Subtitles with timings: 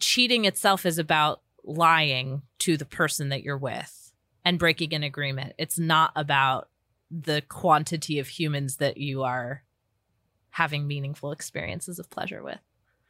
[0.00, 4.12] cheating itself is about lying to the person that you're with
[4.44, 5.52] and breaking an agreement.
[5.58, 6.68] It's not about
[7.10, 9.62] the quantity of humans that you are
[10.50, 12.58] having meaningful experiences of pleasure with.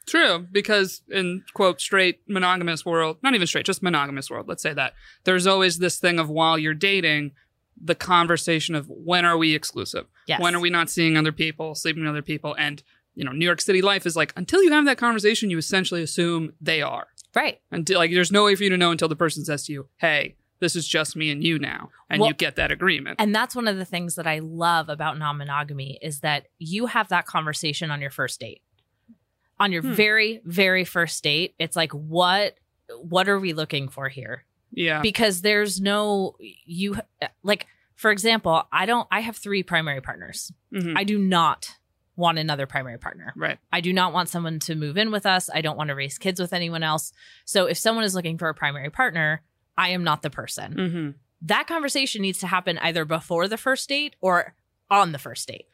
[0.06, 4.72] True, because in quote straight monogamous world, not even straight, just monogamous world, let's say
[4.72, 4.94] that,
[5.24, 7.32] there's always this thing of while you're dating,
[7.80, 10.06] the conversation of when are we exclusive?
[10.26, 10.40] Yes.
[10.40, 12.54] When are we not seeing other people, sleeping with other people?
[12.58, 12.82] And,
[13.18, 16.02] you know, New York City life is like until you have that conversation, you essentially
[16.02, 17.08] assume they are.
[17.34, 17.60] Right.
[17.72, 19.88] Until like there's no way for you to know until the person says to you,
[19.98, 21.90] Hey, this is just me and you now.
[22.08, 23.16] And Well- you get that agreement.
[23.20, 26.86] And that's one of the things that I love about non monogamy is that you
[26.86, 28.62] have that conversation on your first date.
[29.60, 29.92] On your Hmm.
[29.92, 32.56] very, very first date, it's like, what
[33.02, 34.44] what are we looking for here?
[34.72, 35.00] yeah.
[35.02, 36.96] Because there's no you
[37.42, 40.52] like, for example, I don't I have three primary partners.
[40.72, 40.94] Mhm.
[40.96, 41.70] I do not
[42.18, 43.32] want another primary partner.
[43.36, 43.58] Right.
[43.72, 45.48] I do not want someone to move in with us.
[45.54, 47.12] I don't want to raise kids with anyone else.
[47.46, 49.42] So if someone is looking for a primary partner,
[49.78, 50.72] I am not the person.
[50.72, 51.10] hmm
[51.46, 54.54] That conversation needs to happen either before the first date or
[54.90, 55.66] on the first date.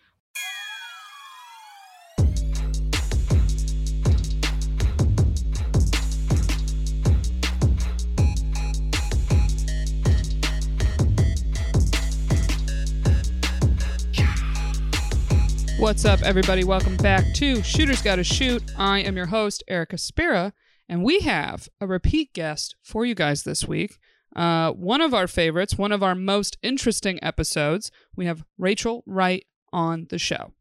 [15.85, 16.65] What's up, everybody?
[16.65, 18.63] Welcome back to Shooters Gotta Shoot.
[18.79, 20.55] I am your host, Erica Spira,
[20.89, 23.99] and we have a repeat guest for you guys this week.
[24.35, 27.91] Uh, one of our favorites, one of our most interesting episodes.
[28.17, 30.55] We have Rachel Wright on the show.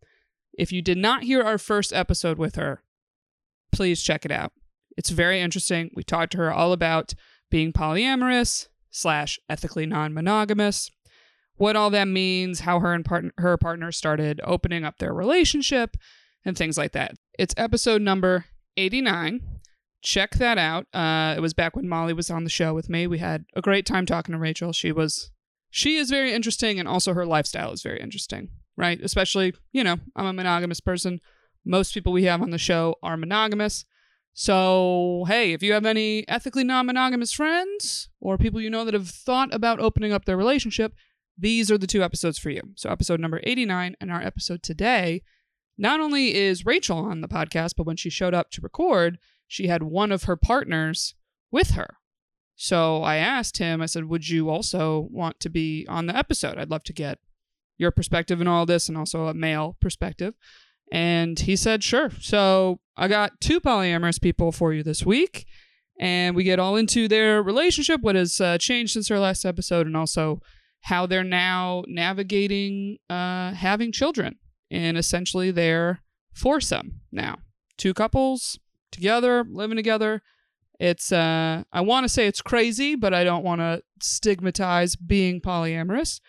[0.58, 2.84] If you did not hear our first episode with her,
[3.72, 4.52] please check it out.
[4.98, 5.90] It's very interesting.
[5.96, 7.14] We talked to her all about
[7.50, 10.92] being polyamorous slash ethically non-monogamous
[11.58, 15.98] what all that means, how her and part- her partner started opening up their relationship,
[16.46, 17.16] and things like that.
[17.38, 18.46] It's episode number
[18.78, 19.42] 89.
[20.02, 20.88] Check that out.
[20.94, 23.08] Uh, it was back when Molly was on the show with me.
[23.08, 24.74] We had a great time talking to Rachel.
[24.74, 25.32] She was
[25.70, 29.00] she is very interesting and also her lifestyle is very interesting, right?
[29.02, 31.20] Especially, you know, I'm a monogamous person.
[31.66, 33.86] Most people we have on the show are monogamous.
[34.34, 38.94] So, hey, if you have any ethically non monogamous friends or people you know that
[38.94, 40.94] have thought about opening up their relationship,
[41.38, 42.62] these are the two episodes for you.
[42.76, 45.24] So, episode number 89 and our episode today.
[45.78, 49.18] Not only is Rachel on the podcast, but when she showed up to record,
[49.48, 51.16] she had one of her partners
[51.52, 51.98] with her.
[52.56, 56.58] So I asked him, I said, Would you also want to be on the episode?
[56.58, 57.20] I'd love to get
[57.78, 60.36] your perspective in all this and also a male perspective.
[60.92, 62.12] And he said, Sure.
[62.20, 65.46] So I got two polyamorous people for you this week.
[66.00, 69.86] And we get all into their relationship, what has uh, changed since our last episode,
[69.86, 70.42] and also
[70.84, 74.38] how they're now navigating uh, having children
[74.70, 76.02] And essentially they're
[76.34, 77.38] foursome now.
[77.78, 78.60] Two couples
[78.92, 80.22] together, living together.
[80.80, 85.40] It's uh I want to say it's crazy, but I don't want to stigmatize being
[85.40, 86.20] polyamorous,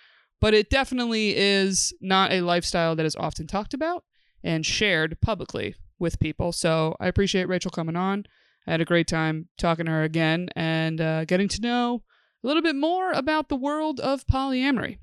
[0.41, 4.05] but it definitely is not a lifestyle that is often talked about
[4.43, 6.53] and shared publicly with people.
[6.53, 8.25] So I appreciate Rachel coming on.
[8.67, 12.03] I had a great time talking to her again and uh, getting to know
[12.45, 14.99] a little bit more about the world of polyamory.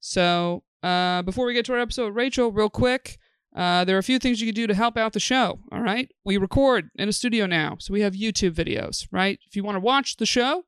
[0.00, 3.18] So, uh, before we get to our episode, Rachel, real quick,
[3.56, 5.58] uh, there are a few things you can do to help out the show.
[5.72, 6.08] All right.
[6.24, 9.40] We record in a studio now, so we have YouTube videos, right?
[9.46, 10.64] If you want to watch the show,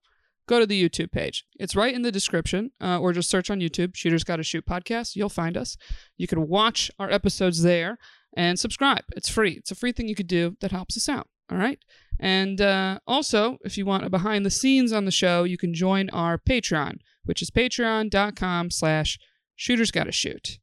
[0.48, 1.44] go to the YouTube page.
[1.60, 5.14] It's right in the description, uh, or just search on YouTube, Shooters Gotta Shoot Podcast.
[5.14, 5.76] You'll find us.
[6.16, 7.98] You can watch our episodes there
[8.36, 9.04] and subscribe.
[9.16, 9.52] It's free.
[9.52, 11.28] It's a free thing you could do that helps us out.
[11.52, 11.78] All right.
[12.22, 15.72] And uh, also, if you want a behind the scenes on the show, you can
[15.72, 19.18] join our Patreon, which is patreon.com slash
[19.56, 20.58] shooters gotta shoot.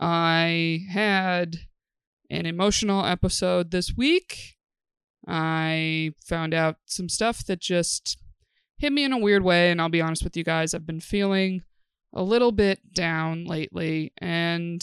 [0.00, 1.56] I had
[2.30, 4.56] an emotional episode this week.
[5.28, 8.16] I found out some stuff that just
[8.78, 11.00] hit me in a weird way, and I'll be honest with you guys, I've been
[11.00, 11.62] feeling
[12.14, 14.82] a little bit down lately, and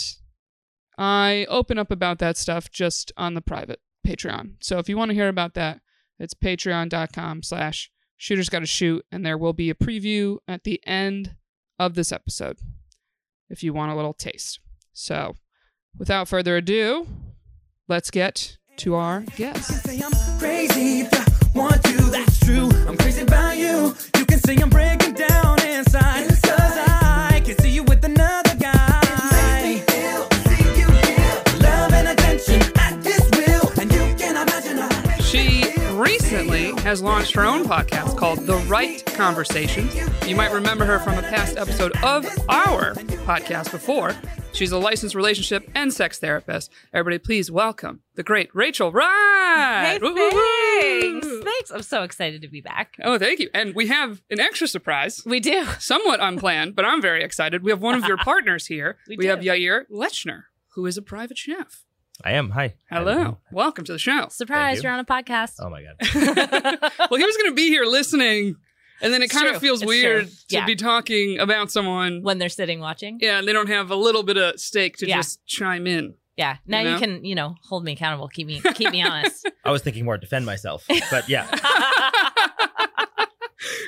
[0.96, 4.58] I open up about that stuff just on the private Patreon.
[4.62, 5.82] So if you want to hear about that,
[6.20, 11.36] it's patreon.com slash shooters gotta shoot, and there will be a preview at the end
[11.80, 12.60] of this episode
[13.50, 14.60] if you want a little taste.
[14.94, 15.36] So
[15.98, 17.08] without further ado,
[17.88, 19.70] let's get to our guest.
[24.18, 26.28] You can say I'm breaking down inside.
[26.28, 28.49] Cause I can see you with another
[36.90, 39.96] has launched her own podcast called The Wright Conversations.
[40.28, 42.96] You might remember her from a past episode of our
[43.28, 44.16] podcast before.
[44.54, 46.72] She's a licensed relationship and sex therapist.
[46.92, 50.00] Everybody, please welcome the great Rachel Wright.
[50.02, 51.28] Hey, thanks.
[51.44, 51.70] Thanks.
[51.70, 52.96] I'm so excited to be back.
[53.04, 53.52] Oh, thank you.
[53.54, 55.66] And we have an extra surprise, We do.
[55.78, 57.62] somewhat unplanned, but I'm very excited.
[57.62, 58.98] We have one of your partners here.
[59.08, 59.42] We we have.
[59.42, 61.86] Yair Lechner, who is a private chef.
[62.24, 62.50] I am.
[62.52, 62.74] Hi.
[62.90, 63.38] Hello.
[63.52, 64.28] Welcome to the show.
[64.30, 64.84] Surprise, you.
[64.84, 65.54] you're on a podcast.
[65.60, 65.96] Oh my god.
[67.10, 68.58] well, he was going to be here listening,
[69.02, 69.56] and then it It's kind true.
[69.56, 70.32] of feels It's weird true.
[70.50, 70.66] to Yeah.
[70.66, 72.22] be talking about someone.
[72.22, 73.20] when they're sitting watching.
[73.22, 75.18] Yeah, and they don't have a little bit of stake to Yeah.
[75.18, 76.16] just chime in.
[76.36, 76.58] Yeah.
[76.66, 77.00] Now You you, know?
[77.00, 79.50] can, you know, hold me accountable, keep me keep me honest.
[79.64, 81.48] I was thinking more defend myself, but yeah.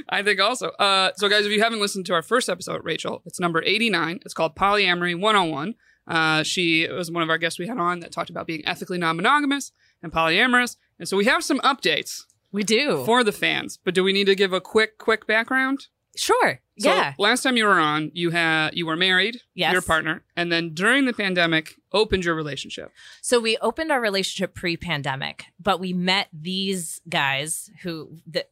[0.10, 0.69] I think also.
[0.72, 4.19] Uh, so, guys, if you haven't listened to our first episode, Rachel, it's number 89.
[4.25, 5.75] It's called Polyamory 101.
[6.07, 8.98] Uh, she was one of our guests we had on that talked about being ethically
[8.98, 9.71] non monogamous
[10.01, 10.77] and polyamorous.
[11.00, 13.03] And so we have some updates we do.
[13.06, 15.88] for the fans, but do we need to give a quick, quick background?
[16.18, 16.59] sure.
[16.80, 17.13] So yeah.
[17.19, 19.71] last time you were on, you had you were married, Yes.
[19.71, 22.92] your partner, and then during the pandemic, opened your relationship.
[23.21, 28.45] So we opened our relationship pre-pandemic, but we met these guys who the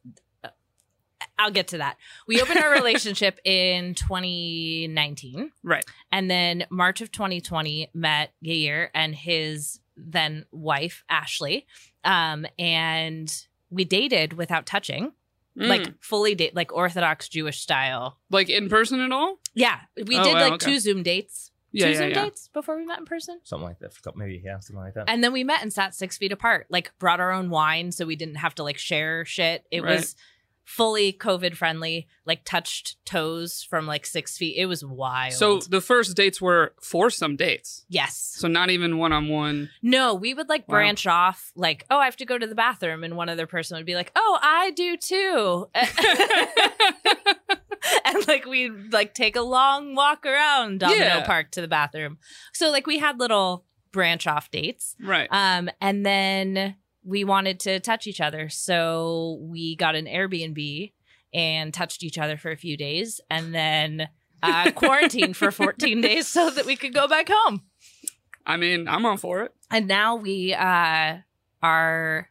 [1.40, 1.96] I'll get to that.
[2.26, 5.84] We opened our relationship in 2019 Right.
[6.12, 11.66] and then March of 2020 met Yair and his then wife Ashley.
[12.04, 13.32] Um and
[13.70, 15.12] we dated without touching,
[15.58, 15.66] Mm.
[15.66, 18.18] like fully date like orthodox Jewish style.
[18.30, 19.38] like in person at all?
[19.52, 20.66] Yeah, we Oh, did wow, like okay.
[20.72, 21.50] two Zoom dates.
[21.72, 22.22] Yeah, two yeah, Zoom yeah.
[22.24, 23.40] dates before we met in person.
[23.42, 23.92] Something like that.
[23.92, 25.04] For a couple- Maybe yeah, something like that.
[25.10, 28.06] And then we met and sat six feet apart, like brought our own wine so
[28.06, 29.66] we didn't have to like share shit.
[29.72, 29.96] It Right.
[29.96, 30.14] was
[30.76, 34.54] fully COVID friendly, like touched toes from like six feet.
[34.56, 35.32] It was wild.
[35.32, 37.84] So the first dates were foursome dates.
[37.88, 38.16] yes.
[38.36, 39.70] So not even one on one.
[39.82, 40.74] No, we would like Wow.
[40.74, 43.02] branch off, like, oh, I have to go to the bathroom.
[43.02, 45.68] And one other person would be like, oh, I do too.
[48.04, 51.26] and like we'd like take a long walk around Domino Yeah.
[51.26, 52.18] Park to the bathroom.
[52.52, 54.94] So like we had little branch off dates.
[55.02, 55.28] Right.
[55.32, 58.48] Um, and then we wanted to touch each other.
[58.48, 60.92] So we got an Airbnb
[61.32, 64.08] and touched each other for a few days and then
[64.42, 67.62] uh, quarantined for 14 days so that we could go back home.
[68.46, 69.52] I mean, I'm on for it.
[69.70, 71.18] And now we uh,
[71.62, 72.28] are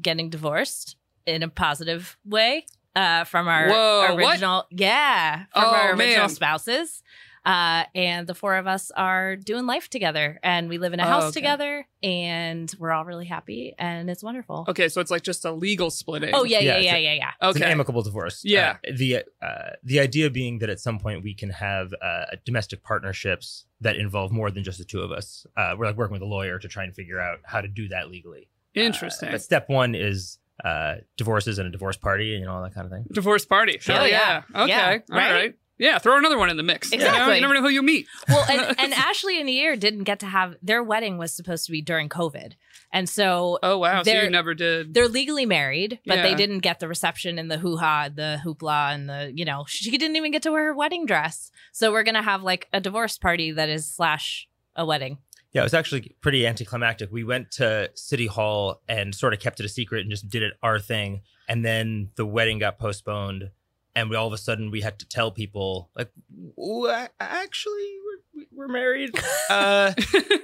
[0.00, 0.96] getting divorced
[1.26, 4.30] in a positive way uh, from our Whoa, what?
[4.32, 6.28] original, yeah, from Oh, our original man.
[6.28, 7.02] spouses.
[7.44, 11.04] Uh, and the four of us are doing life together, and we live in a
[11.04, 11.40] Oh, house okay.
[11.40, 14.66] together, and we're all really happy, and it's wonderful.
[14.68, 16.30] Okay, so it's like just a legal splitting.
[16.34, 17.30] Oh yeah, yeah, Yeah, yeah, it's yeah, yeah.
[17.48, 17.72] It's an Okay.
[17.72, 18.42] amicable divorce.
[18.44, 18.76] Yeah.
[18.86, 22.82] Uh, the uh, the idea being that at some point we can have uh, domestic
[22.82, 25.46] partnerships that involve more than just the two of us.
[25.56, 27.88] Uh, we're like working with a lawyer to try and figure out how to do
[27.88, 28.48] that legally.
[28.76, 29.30] Uh, Interesting.
[29.32, 32.74] but step one is uh, divorces and a divorce party and you know, all that
[32.74, 33.06] kind of thing.
[33.10, 33.78] Divorce party.
[33.80, 33.94] Sure.
[33.96, 34.42] Hell Yeah.
[34.54, 34.62] yeah.
[34.62, 34.68] Okay.
[34.70, 35.54] Yeah, All right?
[35.80, 35.86] Right.
[35.86, 36.92] Yeah, throw another one in the mix.
[36.92, 37.06] You know?
[37.06, 37.34] Exactly.
[37.36, 38.06] You never know who you meet.
[38.28, 41.72] Well, and, and Ashley and Yair didn't get to have their wedding was supposed to
[41.72, 42.52] be during COVID,
[42.92, 44.02] and so Oh wow.
[44.02, 44.94] So They're- you never did.
[44.94, 48.94] they're legally married, but they didn't get the reception and the hoo ha, the hoopla,
[48.94, 51.50] and the you know she didn't even get to wear her wedding dress.
[51.72, 55.18] So we're gonna have like a divorce party that is slash a wedding.
[55.52, 57.10] Yeah, it was actually pretty anticlimactic.
[57.10, 60.44] We went to City Hall and sort of kept it a secret and just did
[60.44, 61.22] it our thing.
[61.48, 63.50] And then the wedding got postponed,
[63.94, 66.10] and we all of a sudden we had to tell people like,
[67.20, 67.88] actually,
[68.34, 69.10] we're, we're married.
[69.50, 69.92] Uh,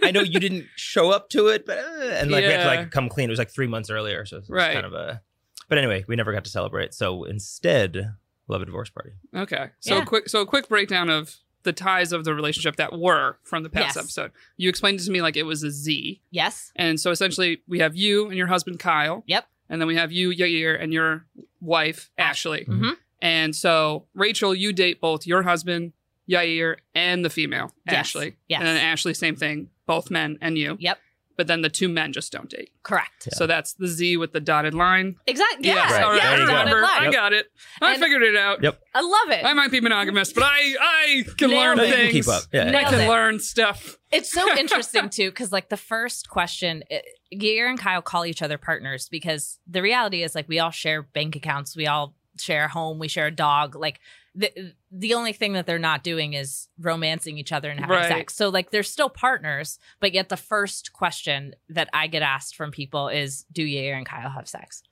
[0.03, 2.67] I know you didn't show up to it, but uh, and like we had to
[2.67, 3.29] like come clean.
[3.29, 4.73] It was like three months earlier, so it was Right.
[4.75, 5.23] kind of a.
[5.69, 6.93] But anyway, we never got to celebrate.
[6.93, 8.15] So instead,
[8.49, 9.11] we'll have a divorce party.
[9.33, 9.71] Okay.
[9.79, 10.05] So Yeah.
[10.05, 13.69] quick so a quick breakdown of the ties of the relationship that were from the
[13.71, 13.97] past Yes.
[13.97, 14.33] episode.
[14.57, 16.21] You explained it to me like it was a Z.
[16.33, 16.73] Yes.
[16.75, 19.23] And so essentially we have you and your husband Kyle.
[19.29, 19.47] Yep.
[19.69, 21.26] And then we have you, Yair, and your
[21.61, 22.65] wife, Ashley.
[22.69, 22.91] Mm-hmm.
[23.23, 25.92] And so Rachel, you date both your husband,
[26.30, 27.96] Yair, and the female, Yes.
[27.96, 28.37] Ashley.
[28.49, 28.58] Yes.
[28.61, 30.76] And then Ashley, same thing, both men and you.
[30.80, 30.99] Yep.
[31.37, 32.70] But then the two men just don't date.
[32.82, 33.28] Correct.
[33.30, 33.37] Yeah.
[33.37, 35.16] So that's the Z with the dotted line.
[35.26, 35.66] Exactly.
[35.66, 35.94] Yes, Yeah.
[35.96, 36.02] Right.
[36.02, 36.23] all right.
[36.23, 36.30] Yeah.
[36.30, 36.80] I remember.
[36.80, 36.90] line.
[36.99, 37.12] I Yep.
[37.12, 37.46] got it.
[37.82, 38.62] I And- figured it out.
[38.62, 38.80] Yep.
[38.94, 39.44] I love it.
[39.44, 41.88] I might be monogamous, but I I can Nailed learn it.
[41.88, 42.12] You can things.
[42.26, 42.42] keep up.
[42.54, 42.68] Yeah.
[42.78, 43.08] I can it.
[43.08, 43.99] learn stuff.
[44.11, 47.04] It's so interesting too, because like the first question, it,
[47.35, 51.02] Yair and Kyle call each other partners because the reality is like we all share
[51.02, 53.75] bank accounts, we all share a home, we share a dog.
[53.76, 54.00] Like
[54.35, 58.09] the the only thing that they're not doing is romancing each other and having Right.
[58.09, 58.35] sex.
[58.35, 62.71] So like they're still partners, but yet the first question that I get asked from
[62.71, 64.83] people is, "Do Yair and Kyle have sex?"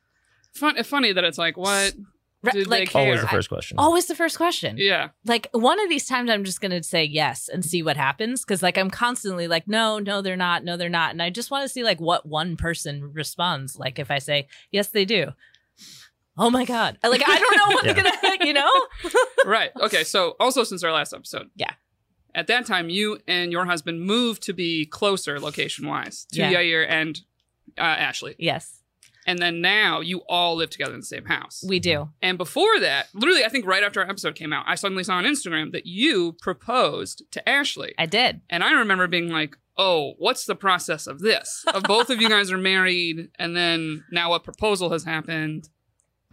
[0.54, 1.94] Fun, funny that it's like what?
[2.42, 3.02] Re- Did like care?
[3.06, 3.78] Always the first question.
[3.78, 4.76] Always the first question.
[4.78, 5.08] Yeah.
[5.24, 8.62] like one of these times i'm just gonna say yes and see what happens because
[8.62, 11.62] like i'm constantly like no no they're not no they're not and i just want
[11.64, 15.32] to see like what one person responds like if i say yes they do
[16.36, 17.92] oh my god like i don't know what's Yeah.
[17.94, 18.70] gonna you know
[19.46, 19.70] right.
[19.80, 20.04] Okay.
[20.04, 21.48] So also since our last episode.
[21.56, 21.70] Yeah.
[22.34, 26.52] at that time, you and your husband moved to be closer location wise to Yeah.
[26.52, 27.20] Yair and
[27.78, 28.34] uh, Ashley.
[28.38, 28.80] Yes,
[29.26, 31.64] And then now you all live together in the same house.
[31.66, 32.10] we do.
[32.20, 35.14] and before that, literally, I think right after our episode came out, I suddenly saw
[35.14, 37.94] on Instagram that you proposed to Ashley.
[37.98, 38.40] I did.
[38.50, 41.64] And I remember being like, oh, what's the process of this?
[41.72, 45.68] Of both of you guys are married, and then now a proposal has happened.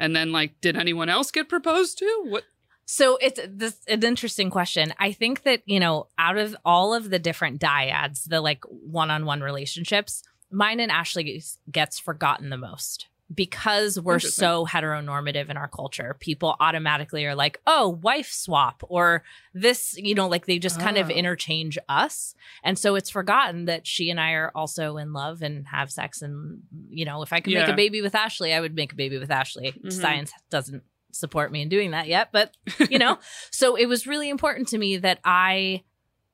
[0.02, 2.24] And then, like, did anyone else get proposed to?
[2.26, 2.44] What?
[2.86, 4.96] So it's this an interesting question.
[5.00, 9.42] I think that, you know, out of all of the different dyads, the like one-on-one
[9.42, 16.16] relationships, mine and Ashley's gets forgotten the most because we're so heteronormative in our culture.
[16.20, 19.24] People automatically are like, "Oh, wife swap," or
[19.54, 21.14] this, you know, like they just kind of Oh.
[21.14, 22.36] interchange us.
[22.64, 26.22] And so it's forgotten that she and I are also in love and have sex
[26.22, 28.96] and, you know, if I could make a baby with Ashley, I would make a
[28.96, 29.74] baby with Ashley.
[29.84, 29.92] Mhm.
[29.92, 30.84] Science doesn't
[31.14, 32.56] support me in doing that yet, but
[32.90, 33.20] you know
[33.52, 35.84] so it was really important to me that i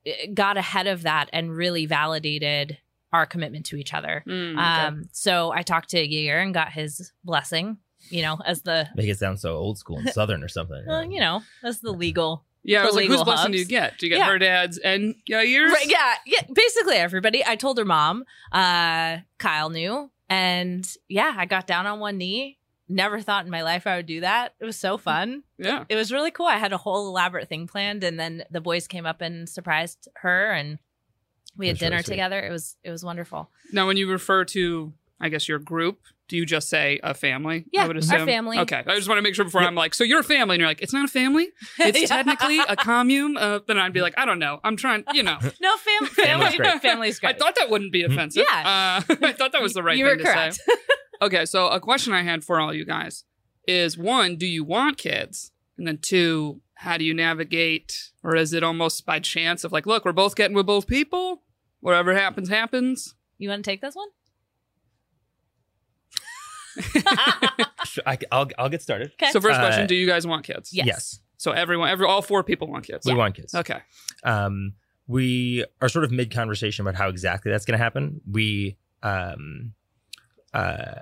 [0.06, 2.78] eh, got ahead of that and really validated
[3.12, 4.60] our commitment to each other Mm, okay.
[4.86, 7.78] um so i talked to Yair and got his blessing
[8.10, 10.84] you know as the Make it sound so old school and southern or something.
[10.86, 13.64] well, you know as the legal yeah, I was like, whose legal blessing do you
[13.64, 13.96] get?
[13.98, 14.26] Do you get Yeah.
[14.30, 15.72] her dad's and Yair's?
[15.72, 21.46] right, yeah yeah basically everybody i told her mom uh kyle knew and yeah i
[21.46, 22.58] got down on one knee
[22.90, 25.84] never thought in my life i would do that it was so fun Yeah.
[25.88, 26.46] it was really cool.
[26.46, 30.08] I had a whole elaborate thing planned, and then the boys came up and surprised
[30.16, 30.78] her, and
[31.58, 32.14] we had That's really dinner sweet.
[32.14, 32.40] together.
[32.40, 33.50] It was it was wonderful.
[33.72, 35.98] Now, when you refer to, I guess, your group,
[36.28, 37.64] do you just say a family?
[37.72, 38.58] Yeah, I would our family.
[38.60, 38.82] Okay.
[38.86, 39.68] I just want to make sure before Yep.
[39.68, 40.54] I'm like, so you're a family.
[40.56, 41.48] And you're like, it's not a family.
[41.78, 42.06] It's Yeah.
[42.06, 43.36] technically a commune.
[43.36, 44.60] Uh, then I'd be like, I don't know.
[44.62, 45.38] I'm trying, you know.
[45.60, 46.14] no fam- Family's
[46.54, 46.56] family.
[46.58, 46.82] great.
[46.82, 47.34] Family's great.
[47.34, 48.12] I thought that wouldn't be Mhm.
[48.12, 48.44] offensive.
[48.50, 49.00] Yeah.
[49.08, 50.54] Uh, I thought that was the right you thing were to correct.
[50.56, 50.72] say.
[51.22, 51.46] Okay.
[51.46, 53.24] So, a question I had for all you guys
[53.66, 55.50] is one, do you want kids?
[55.78, 58.10] And then two, how do you navigate?
[58.22, 61.42] Or is it almost by chance of like, look, we're both getting with both people?
[61.80, 63.14] Whatever happens, happens.
[63.38, 64.08] you want to take this one?
[67.84, 69.12] Sure, I, will I'll get started.
[69.14, 69.30] Okay.
[69.32, 70.72] So, first Uh, question do you guys want kids?
[70.72, 71.20] Yes.
[71.38, 73.06] So, everyone, every, all four people want kids.
[73.06, 73.54] We want kids.
[73.54, 73.78] Okay.
[74.24, 74.74] Um,
[75.06, 78.20] we are sort of mid conversation about how exactly that's going to happen.
[78.30, 79.72] We um,
[80.52, 81.00] uh,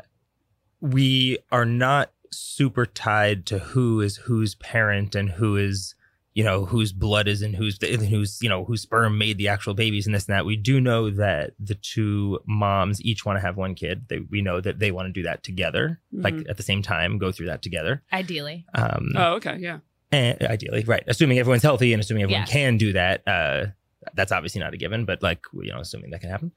[0.81, 5.95] we are not super tied to who is whose parent and who is
[6.37, 9.73] you know whose blood is and whose whose you know whose sperm made the actual
[9.75, 10.45] babies and this and that.
[10.45, 14.05] We do know that the two moms each want to have one kid.
[14.09, 16.51] They, we know that they want to do that together, like Mhm.
[16.51, 18.03] at the same time, go through that together.
[18.13, 18.67] Ideally.
[18.75, 19.57] Um, Oh, okay.
[19.59, 19.79] Yeah.
[20.13, 21.03] and ideally, right.
[21.07, 22.51] Assuming everyone's healthy and assuming everyone Yes.
[22.53, 23.67] can do that, uh,
[24.15, 26.53] that's obviously not a given, but like, you know, assuming that can happen.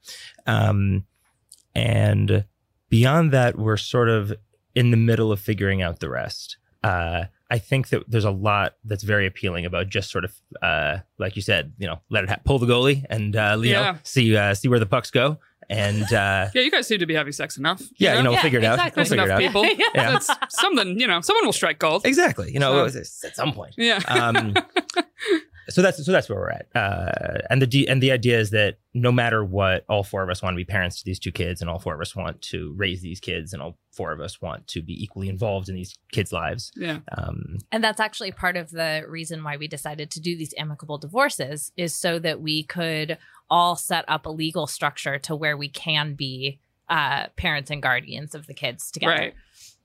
[0.46, 1.04] Um,
[1.74, 2.44] and
[2.90, 4.32] beyond that, we're sort of
[4.74, 6.58] in the middle of figuring out the rest.
[6.84, 10.98] Uh, I think that there's a lot that's very appealing about just sort of, uh,
[11.18, 13.96] like you said, you know, let it ha- pull the goalie and, uh, you Yeah.
[14.04, 15.38] see, uh, see where the pucks go.
[15.68, 17.82] And, uh, Yeah, you guys seem to be having sex enough.
[17.96, 18.74] yeah, you know, we'll Yeah, figure it out.
[18.74, 19.00] exactly.
[19.00, 19.64] We'll There's figure it enough out.
[19.66, 19.84] people.
[19.94, 20.10] Yeah.
[20.12, 22.06] That's something, you know, someone will strike gold.
[22.06, 22.52] Exactly.
[22.52, 23.74] You know, So- at some point.
[23.76, 23.98] Yeah.
[24.08, 24.54] um,
[25.68, 26.66] so that's so that's where we're at.
[26.74, 30.42] Uh, and the and the idea is that no matter what, all four of us
[30.42, 32.74] want to be parents to these two kids, and all four of us want to
[32.76, 35.96] raise these kids, and all four of us want to be equally involved in these
[36.12, 36.72] kids' lives.
[36.76, 36.98] yeah.
[37.16, 40.98] Um, And that's actually part of the reason why we decided to do these amicable
[40.98, 45.68] divorces is so that we could all set up a legal structure to where we
[45.68, 49.12] can be uh, parents and guardians of the kids together.
[49.12, 49.34] Right.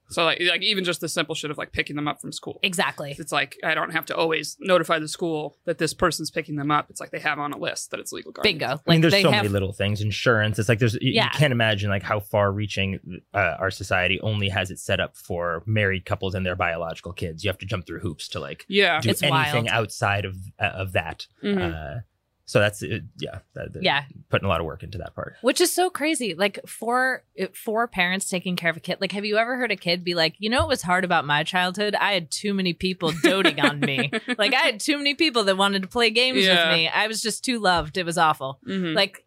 [0.10, 2.60] So like like even just the simple shit of like picking them up from school.
[2.64, 3.16] Exactly.
[3.18, 6.70] It's like I don't have to always notify the school that this person's picking them
[6.72, 6.90] up.
[6.90, 8.60] It's like they have on a list that it's legal guardians.
[8.60, 8.82] Bingo.
[8.88, 10.02] I mean, there's they so have, many little things.
[10.02, 10.60] Insurance.
[10.60, 11.26] It's like there's you, Yeah.
[11.34, 13.00] you can't imagine like how far-reaching
[13.34, 17.44] uh, our society only has it set up for married couples and their biological kids.
[17.44, 19.00] You have to jump through hoops to like Yeah.
[19.02, 19.68] do It's anything wild.
[19.70, 21.26] outside of uh, of that.
[21.44, 21.98] Mhm.
[21.98, 22.00] Uh,
[22.48, 24.04] so that's uh, yeah, that, that- Yeah.
[24.30, 25.36] putting a lot of work into that part.
[25.42, 26.36] Which is so crazy.
[26.36, 27.24] Like for
[27.54, 28.98] for parents taking care of a kid.
[29.02, 31.26] Like, have you ever heard a kid be like, you know, what was hard about
[31.26, 31.96] my childhood?
[31.96, 34.12] I had too many people doting on me.
[34.38, 36.68] Like, I had too many people that wanted to play games Yeah.
[36.70, 36.88] with me.
[36.88, 37.98] I was just too loved.
[37.98, 38.60] It was awful.
[38.68, 38.96] Mhm.
[38.96, 39.26] Like,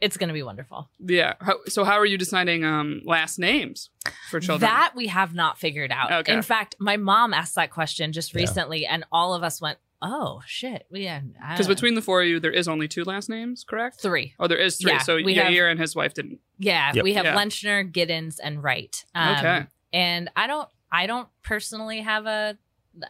[0.00, 0.88] it's gonna be wonderful.
[0.98, 1.34] yeah.
[1.40, 3.90] How, so how are you deciding um last names
[4.30, 4.68] for children?
[4.70, 6.10] That we have not figured out.
[6.12, 6.32] Okay.
[6.32, 8.40] In fact, my mom asked that question just Yeah.
[8.40, 12.40] recently, and all of us went, "Oh shit!" Yeah, because between the four of you,
[12.40, 14.00] there is only two last names, correct?
[14.00, 14.92] three, Oh, there is three.
[14.92, 16.40] Yeah, so we have- Yair and his wife didn't.
[16.58, 17.04] yeah, Yep.
[17.04, 17.36] we have Yeah.
[17.36, 19.04] Lenchner, Giddens, and Wright.
[19.14, 19.66] Um, Okay.
[19.92, 22.56] And I don't, I don't personally have a.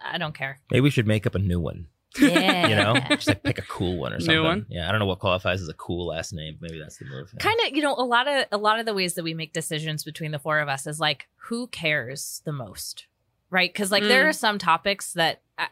[0.02, 0.59] I don't care.
[0.70, 1.87] Maybe we should make up a new one.
[2.20, 4.35] Yeah, You know, just like pick a cool one or something.
[4.35, 4.62] New something.
[4.62, 4.66] one?
[4.68, 6.59] Yeah, I don't know what qualifies as a cool last name.
[6.61, 7.30] Maybe that's the move.
[7.32, 7.38] Yeah.
[7.38, 9.52] kind of you know a lot of a lot of the ways that we make
[9.52, 13.06] decisions between the four of us is like who cares the most
[13.49, 14.28] right because like there Mm.
[14.28, 15.68] are some topics that I,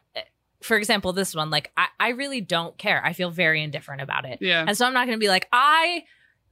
[0.61, 3.05] for example, this one, like I, I really don't care.
[3.05, 4.39] I feel very indifferent about it.
[4.41, 4.65] Yeah.
[4.67, 6.05] And so I'm not going to be like, I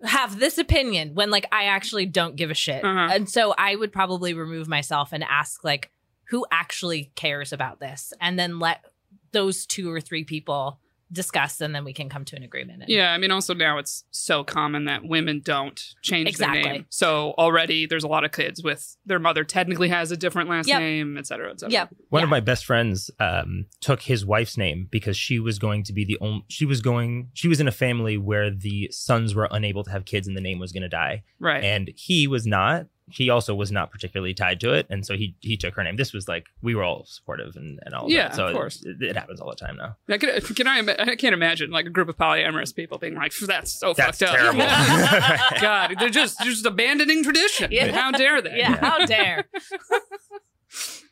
[0.03, 2.85] have this opinion when like I actually don't give a shit.
[2.85, 3.09] Uh-huh.
[3.13, 5.91] And so I would probably remove myself and ask like
[6.29, 8.85] who actually cares about this and then let
[9.33, 10.79] those two or three people
[11.13, 12.83] discuss and then we can come to an agreement.
[12.83, 16.63] And- Yeah, I mean, also now it's so common that women don't change Exactly.
[16.63, 16.87] their name.
[16.91, 20.67] So already there's a lot of kids with their mother technically has a different last
[20.69, 20.81] Yep.
[20.81, 21.73] name, et cetera, et cetera.
[21.73, 21.95] Yep.
[22.09, 22.25] One Yeah.
[22.25, 26.05] of my best friends um, took his wife's name because she was going to be
[26.05, 26.45] the only.
[26.49, 27.29] She was going.
[27.35, 30.41] She was in a family where the sons were unable to have kids, and the
[30.41, 31.23] name was going to die.
[31.39, 31.63] Right.
[31.63, 32.87] And he was not.
[33.09, 35.95] He also was not particularly tied to it, and so he he took her name.
[35.97, 38.11] This was like we were all supportive and, and all.
[38.11, 38.35] Yeah, that.
[38.35, 38.85] so of course.
[38.85, 39.97] It, it happens all the time now.
[40.09, 40.79] I can, can I,
[41.13, 44.31] I can't imagine like a group of polyamorous people being like, that's so That's fucked
[44.31, 44.37] up.
[44.37, 44.59] terrible.
[45.61, 47.71] God, they're just they're just abandoning tradition.
[47.71, 47.93] Yeah.
[47.93, 48.59] How dare they?
[48.59, 49.45] Yeah, how dare.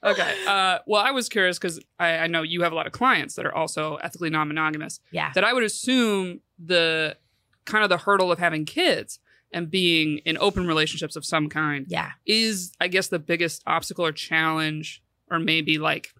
[0.02, 0.34] Okay.
[0.46, 3.36] Uh, well, I was curious because I, I know you have a lot of clients
[3.36, 5.00] that are also ethically non-monogamous.
[5.10, 5.32] Yeah.
[5.34, 7.16] That I would assume the
[7.64, 9.18] kind of the hurdle of having kids
[9.54, 12.10] and being in open relationships of some kind Yeah.
[12.26, 16.12] is, I guess, the biggest obstacle or challenge, or maybe like,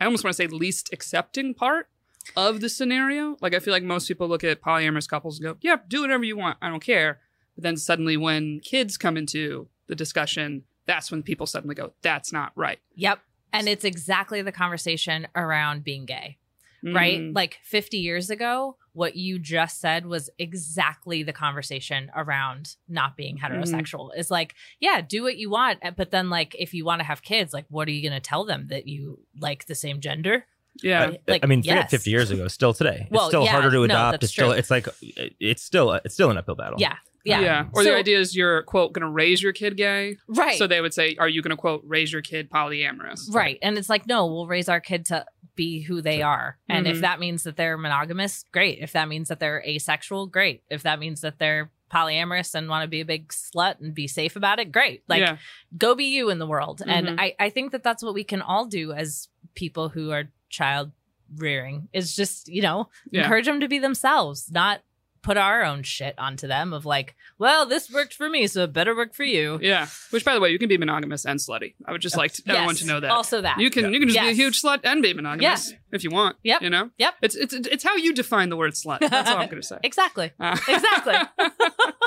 [0.00, 1.88] I almost want to say least accepting part
[2.36, 3.36] of the scenario.
[3.40, 6.24] Like, I feel like most people look at polyamorous couples and go, "Yeah, do whatever
[6.24, 6.58] you want.
[6.62, 7.20] I don't care."
[7.54, 12.32] But then suddenly, when kids come into the discussion, that's when people suddenly go, "That's
[12.32, 13.20] not right." Yep.
[13.52, 16.38] And it's exactly the conversation around being gay.
[16.84, 17.20] Right?
[17.20, 23.16] Mm, Like 50 years ago, what you just said was exactly the conversation around not
[23.16, 24.10] being heterosexual.
[24.16, 27.04] Is like, yeah, do what you want, uh, but then like if you want to
[27.04, 30.00] have kids, like what are you going to tell them that you like the same
[30.00, 30.44] gender?
[30.82, 31.04] yeah.
[31.06, 31.22] Right.
[31.26, 31.90] Like, I mean, yes.
[31.90, 32.46] 50 years ago.
[32.48, 34.12] Still today, Well, it's still yeah, harder to adopt.
[34.12, 34.52] that's it's still.
[34.52, 35.92] It's like it's still.
[36.04, 36.78] It's still an uphill battle.
[36.80, 36.96] Yeah.
[37.24, 37.66] Yeah.
[37.72, 40.16] Or the idea is you're quote going to raise your kid gay.
[40.28, 40.56] Right.
[40.58, 43.58] So they would say, "Are you going to quote raise your kid polyamorous?" right.
[43.62, 46.58] And it's like, no, we'll raise our kid to be who they are.
[46.68, 46.90] And Mhm.
[46.90, 48.78] if that means that they're monogamous, great.
[48.80, 50.62] If that means that they're asexual, great.
[50.70, 54.06] If that means that they're polyamorous and want to be a big slut and be
[54.06, 55.02] safe about it, great.
[55.08, 55.36] Like yeah.
[55.76, 56.80] go be you in the world.
[56.86, 56.88] Mhm.
[56.90, 60.30] And I, I think that that's what we can all do as people who are
[60.48, 60.92] child
[61.36, 63.22] rearing is just, you know, Yeah.
[63.22, 64.82] encourage them to be themselves, not
[65.22, 68.72] put our own shit onto them of like, well, this worked for me, so it
[68.72, 69.58] better work for you.
[69.60, 69.86] Yeah.
[70.10, 71.74] Which, by the way, you can be monogamous and slutty.
[71.84, 73.10] I would just like to, everyone to know that.
[73.10, 73.58] Also that.
[73.58, 76.36] you can you can just be a huge slut and be monogamous if you want.
[76.42, 76.62] Yep.
[76.62, 76.90] You know.
[76.98, 77.14] Yep.
[77.22, 79.00] It's it's it's how you define the word slut.
[79.00, 79.78] That's all I'm going to say.
[79.82, 80.32] exactly.
[80.40, 81.14] Uh, Exactly.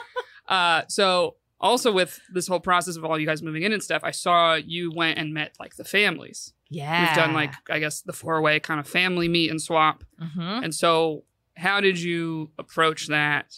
[0.47, 4.03] uh, so also with this whole process of all you guys moving in and stuff,
[4.03, 6.53] I saw you went and met like the families.
[6.69, 7.07] Yeah.
[7.07, 10.03] We've done like I guess the four way kind of family meet and swap.
[10.21, 10.63] Mhm.
[10.63, 11.23] And so,
[11.55, 13.53] how did you approach that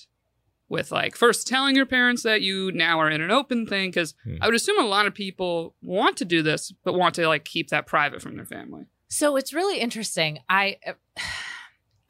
[0.67, 3.89] with like first telling your parents that you now are in an open thing?
[3.89, 4.37] Because Hmm.
[4.41, 7.45] I would assume a lot of people want to do this, but want to like
[7.45, 8.85] keep that private from their family.
[9.09, 10.39] So it's really interesting.
[10.49, 10.77] I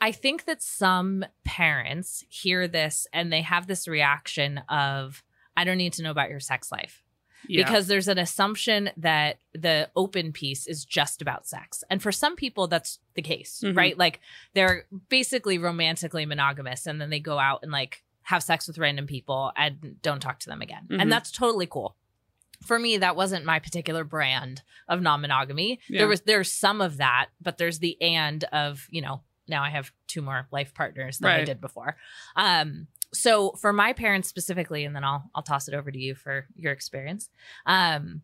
[0.02, 5.24] I think that some parents hear this and they have this reaction of
[5.58, 7.04] I don't need to know about your sex life
[7.48, 7.64] Yeah.
[7.66, 11.84] because there's an assumption that the open piece is just about sex.
[11.90, 13.76] And for some people that's the case, Mhm.
[13.78, 13.98] right?
[13.98, 14.20] Like
[14.54, 19.06] they're basically romantically monogamous and then they go out and like have sex with random
[19.08, 20.88] people and don't talk to them again.
[20.90, 21.02] Mhm.
[21.02, 21.96] And that's totally cool.
[22.66, 25.80] For me, that wasn't my particular brand of non-monogamy.
[25.90, 26.00] Yeah.
[26.00, 29.70] There was there's some of that, but there's the and of, you know, now I
[29.70, 31.98] have two more life partners than I did before.
[32.36, 36.16] Um so for my parents specifically, and then I'll I'll toss it over to you
[36.16, 37.30] for your experience.
[37.66, 38.22] Um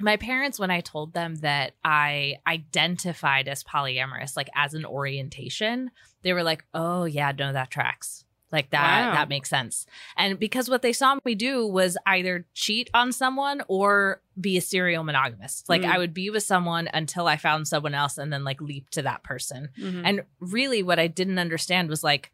[0.00, 5.90] my parents, when I told them that I identified as polyamorous, like as an orientation,
[6.22, 8.24] they were like, "Oh yeah, no, that tracks.
[8.52, 9.14] Like that, Wow.
[9.14, 9.86] that makes sense."
[10.16, 14.60] And because what they saw me do was either cheat on someone or be a
[14.60, 15.68] serial monogamist.
[15.68, 15.90] Like Mm.
[15.92, 19.02] I would be with someone until I found someone else, and then like leap to
[19.02, 19.68] that person.
[19.78, 20.02] Mhm.
[20.04, 22.30] And really, what I didn't understand was like,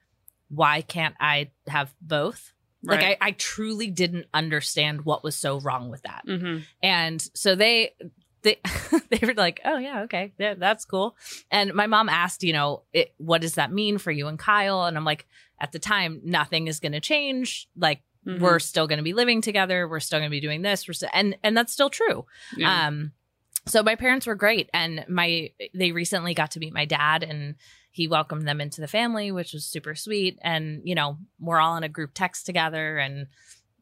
[0.55, 2.53] why can't I have both?
[2.83, 3.01] right.
[3.01, 6.23] Like I, I truly didn't understand what was so wrong with that.
[6.27, 6.65] Mhm.
[6.83, 7.93] And so they
[8.43, 8.59] they
[9.11, 10.33] they were like, "Oh yeah, okay.
[10.39, 11.17] Yeah, that's cool."
[11.51, 14.85] And my mom asked, you know, it, what does that mean for you and Kyle?
[14.85, 15.27] And I'm like,
[15.59, 17.69] at the time, nothing is going to change.
[17.77, 18.41] Like Mhm.
[18.41, 19.89] we're still going to be living together.
[19.89, 20.87] We're still going to be doing this.
[20.87, 22.27] We're and and that's still true.
[22.57, 22.87] Yeah.
[22.89, 23.13] Um,
[23.67, 27.55] so my parents were great, and my they recently got to meet my dad, and
[27.95, 30.37] he welcomed them into the family, which was super sweet.
[30.43, 33.29] And you know, we're all in a group text together, and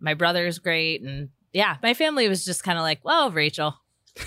[0.01, 3.75] my brother's great, and yeah, my family was just kind of like, well, Rachel,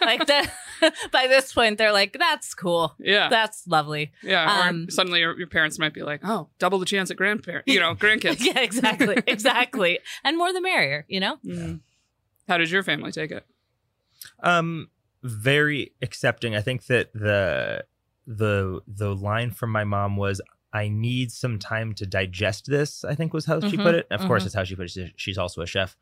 [0.00, 0.48] like the,
[1.12, 3.28] by this point, they're like, that's cool, yeah.
[3.28, 4.12] that's lovely.
[4.22, 4.62] yeah.
[4.68, 7.80] um, suddenly your, your parents might be like, "Oh, double the chance at grandparent, you
[7.80, 11.38] know, grandkids." yeah, exactly, exactly, and more the merrier, you know.
[11.44, 11.80] Mhm.
[12.48, 13.44] How did your family take it?
[14.42, 14.90] Um,
[15.22, 16.54] very accepting.
[16.54, 17.84] I think that the
[18.38, 20.40] the the line from my mom was
[20.72, 24.06] I need some time to digest this, I think was how she Mhm, put it.
[24.10, 24.46] Of course mhm.
[24.46, 24.90] it's how she put it.
[24.90, 25.96] She's- She's also a chef,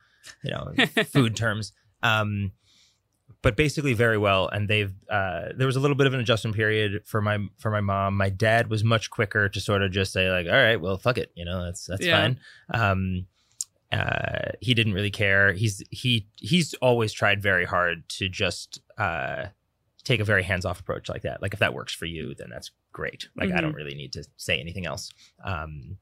[0.44, 0.72] you know,
[1.06, 1.72] food terms.
[2.02, 2.52] Um
[3.40, 6.54] but basically very well and they've uh there was a little bit of an adjustment
[6.56, 8.16] period for my for my mom.
[8.16, 11.16] My dad was much quicker to sort of just say like, "All right, well, fuck
[11.18, 12.20] it, you know, that's that's Yeah.
[12.20, 12.40] fine."
[12.74, 13.26] Um
[13.90, 15.52] uh he didn't really care.
[15.54, 19.46] He's he he's always tried very hard to just uh
[20.08, 21.40] take a very hands-off approach like that.
[21.42, 23.28] Like if that works for you, then that's great.
[23.36, 25.10] Like I don't really need to say anything else.
[25.44, 25.98] Um,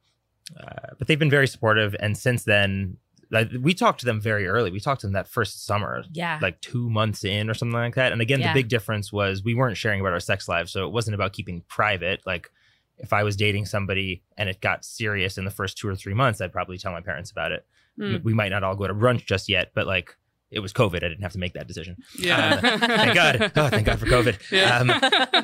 [0.59, 2.97] uh, but they've been very supportive, and since then,
[3.31, 4.71] like we talked to them very early.
[4.71, 6.39] We talked to them that first summer, Yeah.
[6.41, 8.13] like two months in or something like that.
[8.13, 8.53] And again, Yeah.
[8.53, 11.33] the big difference was we weren't sharing about our sex lives, so it wasn't about
[11.33, 12.21] keeping private.
[12.25, 12.51] Like
[12.99, 16.15] if I was dating somebody and it got serious in the first two or three
[16.15, 17.67] months, I'd probably tell my parents about it.
[17.99, 18.23] Mm.
[18.23, 20.17] We might not all go to brunch just yet, but like
[20.51, 21.97] it was COVID, I didn't have to make that decision.
[22.19, 22.61] Yeah.
[22.61, 23.53] thank God.
[23.57, 24.39] Oh, thank God for COVID.
[24.51, 24.79] Yeah.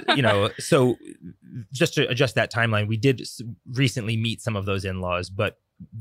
[0.07, 0.97] Um, you know, so
[1.73, 3.23] just to adjust that timeline, we did
[3.73, 5.59] recently meet some of those in-laws, but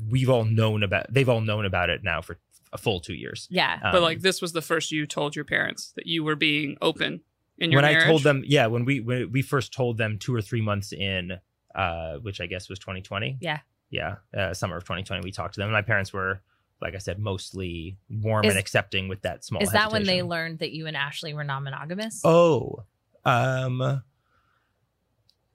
[0.08, 2.38] we've all known about they've all known about it now for
[2.72, 3.48] a full two years.
[3.50, 3.78] yeah.
[3.82, 6.76] Um, but like this was the first you told your parents that you were being
[6.80, 7.20] open
[7.58, 7.96] in your marriage.
[7.96, 8.04] when marriage.
[8.04, 10.92] I told them, yeah, when we when we first told them two or three months
[10.92, 11.32] in,
[11.74, 13.38] uh, which I guess was 2020.
[13.40, 13.58] Yeah.
[13.90, 15.70] yeah, uh, summer of 2020, we talked to them.
[15.70, 16.40] My parents were,
[16.82, 19.62] like I said, mostly warm Is- and accepting with that small.
[19.62, 22.20] Is that when they learned that you and Ashley were non-monogamous?
[22.24, 22.84] Oh,
[23.24, 24.02] um,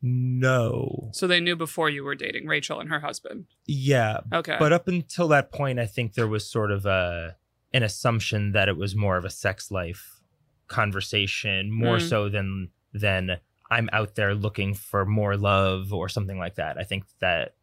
[0.02, 3.46] no, so they knew before you were dating Rachel and her husband.
[3.66, 4.56] yeah, Okay.
[4.60, 7.36] but up until that point, I think there was sort of a
[7.74, 10.22] an assumption that it was more of a sex life
[10.68, 12.10] conversation, more Mm.
[12.10, 16.78] so than than I'm out there looking for more love or something like that.
[16.78, 17.56] I think that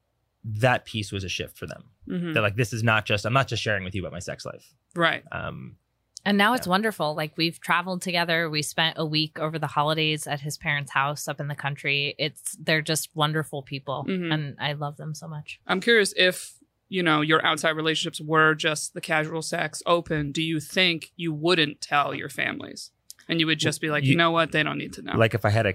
[0.45, 1.85] that piece was a shift for them.
[2.09, 2.35] Mhm.
[2.35, 4.45] That like this is not just I'm not just sharing with you about my sex
[4.45, 4.73] life.
[4.95, 5.23] Right.
[5.33, 5.77] Um,
[6.27, 7.15] And now it's wonderful.
[7.15, 8.49] Like we've traveled together.
[8.49, 12.15] We spent a week over the holidays at his parents' house up in the country.
[12.19, 14.33] It's they're just wonderful people, Mhm.
[14.33, 15.61] and I love them so much.
[15.67, 16.55] I'm curious if,
[16.89, 21.33] you know, your outside relationships were just the casual sex open, do you think you
[21.35, 22.91] wouldn't tell your families?
[23.29, 24.53] And you would just be like, you, You- know what?
[24.53, 25.17] They don't need to know.
[25.17, 25.75] Like if I had a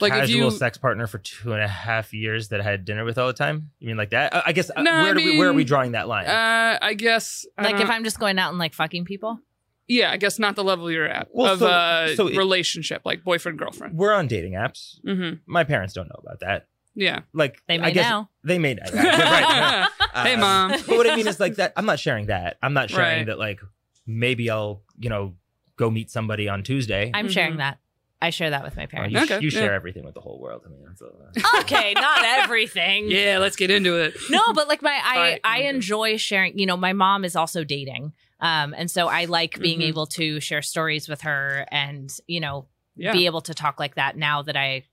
[0.00, 2.84] Like, if casual you sex partner for two and a half years that I had
[2.84, 3.70] dinner with all the time.
[3.78, 4.34] You mean like that?
[4.34, 6.26] I I guess uh, No, I where do we where are we drawing that line?
[6.26, 7.90] uh I guess I Like don't if.
[7.90, 9.40] I'm just going out and like fucking people.
[9.88, 13.02] Yeah, I guess not the level you're at Well, of so- uh so it- relationship,
[13.04, 13.96] like boyfriend, girlfriend.
[13.96, 15.00] We're on dating apps.
[15.06, 15.36] Mm-hmm.
[15.46, 16.66] My parents don't know about that.
[16.94, 17.20] Yeah.
[17.32, 18.30] Like They may I may guess now.
[18.44, 18.92] they may right.
[18.94, 19.88] right.
[20.14, 20.70] hey Uh, mom.
[20.72, 21.72] But what I mean is like that.
[21.76, 22.58] I'm not sharing that.
[22.62, 23.26] I'm not sharing Right.
[23.26, 23.38] that.
[23.38, 23.60] Like
[24.06, 25.34] maybe I'll you know
[25.76, 27.10] go meet somebody on Tuesday.
[27.14, 27.30] I'm Mhm.
[27.32, 27.78] sharing that.
[28.22, 29.12] I share that with my Oh, parents.
[29.14, 29.60] you, Okay, you yeah.
[29.60, 30.62] share everything with the whole world.
[30.64, 33.06] I mean, that's a, okay, not everything.
[33.10, 34.14] Yeah, let's get into it.
[34.30, 35.68] No, but like my I Right, I okay.
[35.68, 38.12] enjoy sharing, you know, my mom is also dating.
[38.40, 39.88] Um and so I like being Mhm.
[39.88, 43.12] able to share stories with her and, you know, Yeah.
[43.12, 44.84] be able to talk like that now that I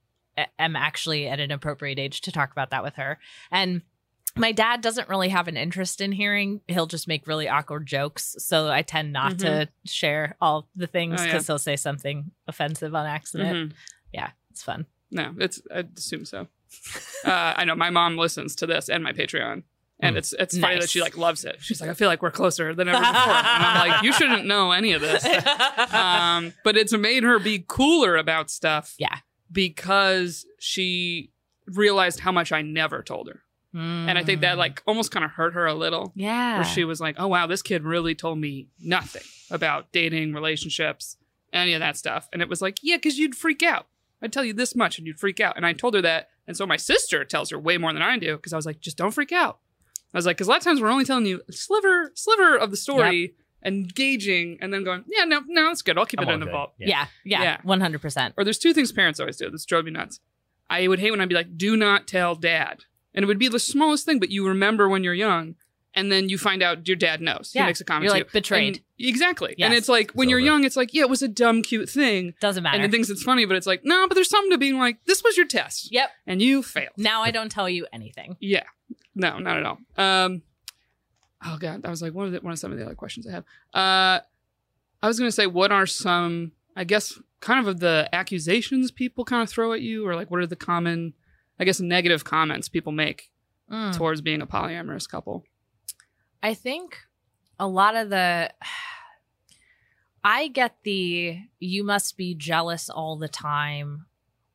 [0.58, 3.18] am actually at an appropriate age to talk about that with her.
[3.50, 3.82] And
[4.36, 6.60] my dad doesn't really have an interest in hearing.
[6.68, 8.36] He'll just make really awkward jokes.
[8.38, 11.22] So I tend not to share all the things Mm-hmm.
[11.22, 11.32] Oh, yeah.
[11.32, 13.72] because he'll say something offensive on accident.
[13.72, 13.76] Mhm.
[14.12, 14.86] Yeah, it's fun.
[15.10, 16.46] No, it's I'd assume so.
[17.24, 19.64] uh, I know my mom listens to this and my Patreon.
[20.02, 20.18] And Hmm.
[20.18, 21.56] it's it's funny that she like loves it.
[21.60, 23.12] She's like, I feel like we're closer than ever before.
[23.12, 25.26] and I'm like, you shouldn't know any of this.
[25.92, 28.94] Um, but it's made her be cooler about stuff.
[28.98, 29.18] Yeah.
[29.52, 31.32] Because she
[31.66, 33.42] realized how much I never told her.
[33.72, 36.08] And I think that like almost kind of hurt her a little.
[36.08, 36.12] Mm.
[36.16, 36.56] yeah.
[36.56, 41.16] Where she was like, Oh wow, this kid really told me nothing about dating, relationships,
[41.52, 42.28] any of that stuff.
[42.32, 43.86] And it was like, Yeah, because you'd freak out.
[44.22, 45.56] I'd tell you this much and you'd freak out.
[45.56, 46.28] And I told her that.
[46.46, 48.80] And so my sister tells her way more than I do because I was like,
[48.80, 49.60] just don't freak out.
[50.12, 52.56] I was like, because a lot of times we're only telling you a sliver, sliver
[52.56, 55.96] of the story, engaging, and then going, yeah, no, no, that's good.
[55.96, 56.52] I'll keep I'm it all in the good.
[56.52, 56.72] vault.
[56.78, 57.58] yeah, yeah, Yeah.
[57.62, 58.34] one hundred percent.
[58.36, 59.48] Or there's two things parents always do.
[59.48, 60.18] This drove me nuts.
[60.68, 62.80] I would hate when I'd be like, do not tell dad.
[63.14, 65.56] And it would be the smallest thing, but you remember when you're young.
[65.92, 67.50] And then you find out your dad knows.
[67.52, 67.62] Yeah.
[67.62, 68.32] He makes a comment You're to like, you.
[68.40, 68.76] betrayed.
[68.76, 69.56] And- exactly.
[69.58, 70.46] And it's like when It's you're over.
[70.46, 72.34] young, it's like, yeah, it was a dumb, cute thing.
[72.40, 72.76] Doesn't matter.
[72.76, 75.04] And it thinks it's funny, but it's like, no, but there's something to being like,
[75.06, 75.90] this was your test.
[75.92, 76.10] yep.
[76.28, 76.92] And you failed.
[76.96, 78.36] Now I don't tell you anything.
[78.38, 78.62] Yeah.
[79.16, 79.78] No, not at all.
[79.96, 80.42] Um
[81.44, 83.26] Oh god, that was like one of the, one of some of the other questions
[83.26, 83.44] I have.
[83.74, 84.20] Uh
[85.02, 89.24] I was gonna say what are some I guess kind of of the accusations people
[89.24, 91.14] kind of throw at you, or like what are the common
[91.60, 93.30] I guess negative comments people make
[93.70, 93.96] Mm.
[93.96, 95.44] towards being a polyamorous couple?
[96.42, 96.98] I think
[97.58, 98.52] a lot of the
[100.24, 104.06] I get the you must be jealous all the time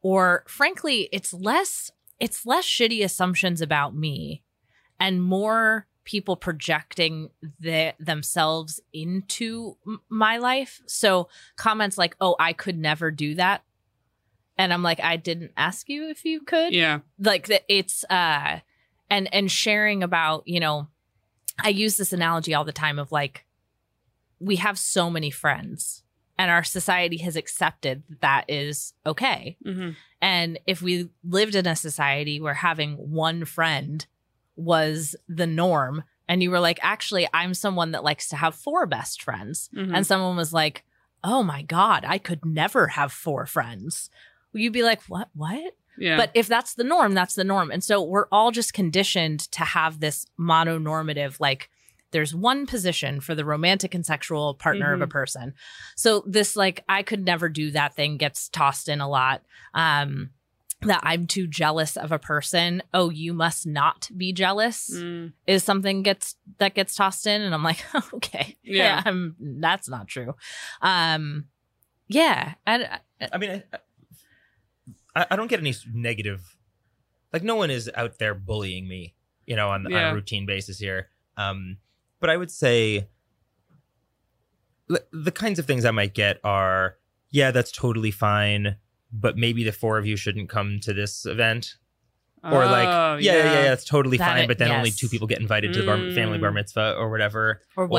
[0.01, 4.43] or frankly it's less it's less shitty assumptions about me
[4.99, 10.81] and more people projecting the, themselves into my life.
[10.85, 13.63] So comments like, "Oh, I could never do that."
[14.57, 16.73] And I'm like, I didn't ask you if you could.
[16.73, 16.99] Yeah.
[17.19, 18.59] Like that it's uh
[19.09, 20.87] and and sharing about, you know,
[21.59, 23.45] I use this analogy all the time of like
[24.39, 26.03] we have so many friends
[26.37, 29.57] and our society has accepted that, that is okay.
[29.63, 29.91] hmm
[30.21, 34.05] And if we lived in a society where having one friend
[34.57, 38.85] was the norm, and you were like, actually, I'm someone that likes to have four
[38.85, 39.95] best friends, Mhm.
[39.95, 40.83] and someone was like,
[41.23, 44.09] oh my God, I could never have four friends,
[44.55, 45.29] you'd be like, what?
[45.35, 45.75] What?
[45.97, 46.17] Yeah.
[46.17, 47.71] But if that's the norm, that's the norm.
[47.71, 51.69] And so we're all just conditioned to have this mononormative, like,
[52.11, 55.53] there's one position for the romantic and sexual partner of a person.
[55.95, 59.41] So this, like, I could never do that thing gets tossed in a lot.
[59.73, 60.29] Um,
[60.81, 62.83] that I'm too jealous of a person.
[62.93, 65.31] Oh, you must not be jealous Mm.
[65.47, 69.01] is something gets that gets tossed in, and I'm like, okay, Yeah.
[69.05, 70.35] I'm, that's not true.
[70.81, 71.45] Um,
[72.07, 72.87] yeah, and
[73.33, 73.77] I mean, I,
[75.15, 76.56] I, I don't get any negative.
[77.34, 79.13] Like, no one is out there bullying me,
[79.45, 81.10] you know, on, on a routine basis here.
[81.38, 81.78] Um,
[82.19, 83.08] but I would say
[84.89, 86.95] l- the kinds of things I might get are,
[87.30, 88.78] yeah, that's totally fine,
[89.12, 91.75] but maybe the four of you shouldn't come to this event.
[92.43, 95.10] Or like, Oh, yeah, yeah, yeah, that's totally That fine, it- but then only two
[95.10, 96.41] people get invited to the bar, family Mm.
[96.41, 97.89] bar mitzvah or whatever, or or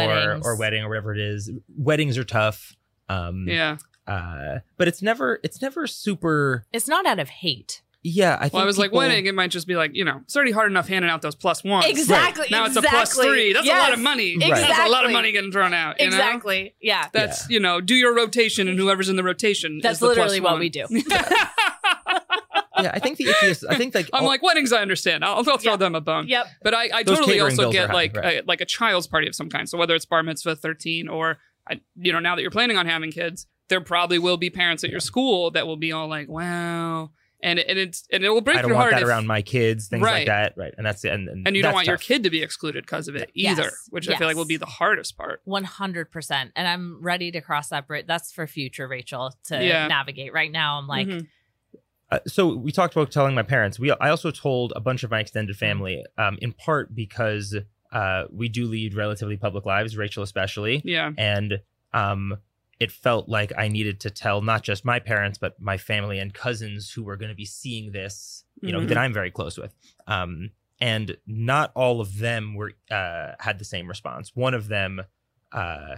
[0.44, 1.50] or wedding or whatever it is.
[1.76, 2.76] Weddings are tough.
[3.08, 3.78] Um, Yeah.
[4.06, 6.64] Uh, but it's never it's never super.
[6.72, 7.82] It's not out of hate.
[8.08, 10.04] Yeah, I think Well, I was like, people- wedding, it might just be like, you
[10.04, 11.86] know, it's already hard enough handing out those plus ones.
[11.86, 12.46] Exactly.
[12.52, 13.52] Now it's a three.
[13.52, 14.36] That's a lot of money.
[14.38, 14.48] Right.
[14.50, 15.98] That's a lot of money getting thrown out.
[16.00, 16.16] You Know?
[16.16, 16.76] Exactly.
[16.80, 17.08] Yeah.
[17.12, 19.80] That's, you know, do your rotation and whoever's in the rotation.
[19.82, 20.60] That's is the plus literally what one.
[20.60, 20.86] we do.
[22.78, 23.64] yeah, I think the ickiest.
[23.68, 25.24] I think like I'm all- like, weddings, I understand.
[25.24, 25.76] I'll, I'll throw Yeah.
[25.76, 26.28] them a bone.
[26.28, 26.46] Yep.
[26.62, 28.42] But I, I Those totally also get are high, like right.
[28.44, 29.68] a, like a child's party of some kind.
[29.68, 31.38] So whether it's bar mitzvah 13 or,
[31.68, 34.84] I, you know, now that you're planning on having kids, there probably will be parents
[34.84, 37.10] at your school that will be all like, wow.
[37.42, 39.26] And, and it's and it will break I don't your want heart that if- around
[39.26, 40.20] my kids, things Right.
[40.20, 40.72] like that, right?
[40.78, 43.14] And that's and and, and you don't want your kid to be excluded because of
[43.14, 43.58] it Yes.
[43.58, 45.42] either, which I feel like will be the hardest part.
[45.44, 46.52] One hundred percent.
[46.56, 48.06] And I'm ready to cross that bridge.
[48.08, 49.86] That's for future Rachel to Yeah.
[49.86, 50.32] navigate.
[50.32, 51.26] Right now, I'm like, Mhm.
[52.10, 53.78] Uh, so we talked about telling my parents.
[53.80, 57.54] We I also told a bunch of my extended family, um, in part because
[57.92, 61.60] uh, we do lead relatively public lives, Rachel especially, yeah, and
[61.92, 62.36] um,
[62.78, 66.32] it felt like I needed to tell not just my parents but my family and
[66.34, 68.88] cousins who were going to be seeing this, you know, Mhm.
[68.88, 69.74] that I'm very close with.
[70.06, 74.32] Um, and not all of them were uh, had the same response.
[74.34, 75.02] One of them,
[75.52, 75.96] uh,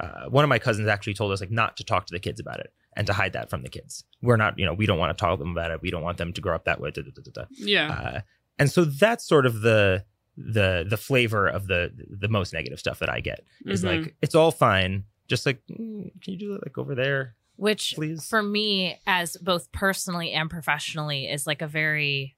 [0.00, 2.40] uh, one of my cousins actually told us like not to talk to the kids
[2.40, 4.04] about it and to hide that from the kids.
[4.20, 5.80] We're not, you know, we don't want to talk to them about it.
[5.82, 6.90] We don't want them to grow up that way.
[6.90, 8.20] da, da, da, yeah, Uh,
[8.58, 10.04] and so that's sort of the
[10.36, 13.86] the the flavor of the the most negative stuff that I get is Mhm.
[14.04, 15.04] like it's all fine.
[15.28, 18.26] Just like, mm, can you do it like over there, which please?
[18.28, 22.34] for me as both personally and professionally is like a very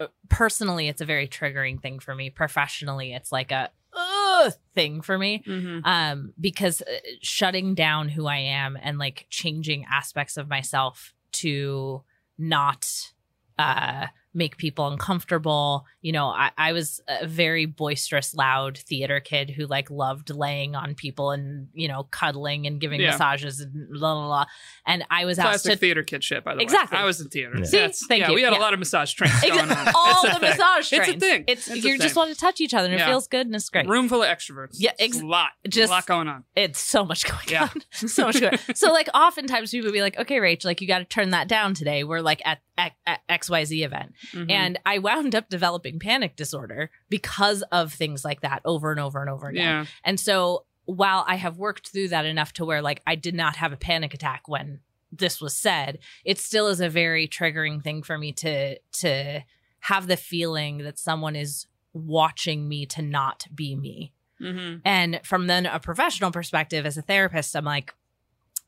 [0.00, 5.02] uh, personally it's a very triggering thing for me professionally it's like a ugh thing
[5.02, 5.82] for me Mhm.
[5.84, 6.84] um because uh,
[7.20, 12.02] shutting down who i am and like changing aspects of myself to
[12.38, 13.12] not
[13.58, 19.50] uh make people uncomfortable you know I, I was a very boisterous loud theater kid
[19.50, 23.10] who like loved laying on people and you know cuddling and giving Yeah.
[23.10, 24.44] massages and blah blah blah
[24.86, 26.44] and i was asked classic to theater kid shit.
[26.44, 26.96] By the Exactly.
[26.96, 27.54] way, I was in theater.
[27.58, 27.64] Yeah.
[27.64, 27.76] See?
[27.76, 28.34] That's- Thank yeah, you.
[28.34, 28.58] we had Yeah.
[28.58, 29.88] a lot of massage trains going on.
[29.94, 30.50] all It's the thing.
[30.50, 31.08] massage trains.
[31.08, 31.44] It's a thing.
[31.46, 33.06] It's, It's you just want to touch each other and Yeah.
[33.06, 33.86] it feels good and it's great.
[33.88, 34.76] Room full of extroverts.
[34.78, 35.50] Yeah, It's a lot.
[35.68, 36.44] just- a lot going on.
[36.56, 37.64] It's so much going Yeah.
[37.64, 37.80] on.
[38.08, 38.74] so much going on.
[38.74, 41.48] So like oftentimes people would be like, okay, Rach, like you got to turn that
[41.48, 42.04] down today.
[42.04, 44.12] We're like at, at, at XYZ event.
[44.32, 44.50] Mhm.
[44.50, 49.20] And I wound up developing panic disorder because of things like that over and over
[49.20, 49.62] and over again.
[49.62, 53.34] yeah, And so while I have worked through that enough to where like I did
[53.34, 54.80] not have a panic attack when
[55.12, 59.40] this was said, it still is a very triggering thing for me to to
[59.80, 64.12] have the feeling that someone is watching me to not be me.
[64.38, 67.94] hmm And from then a professional perspective as a therapist, I'm like,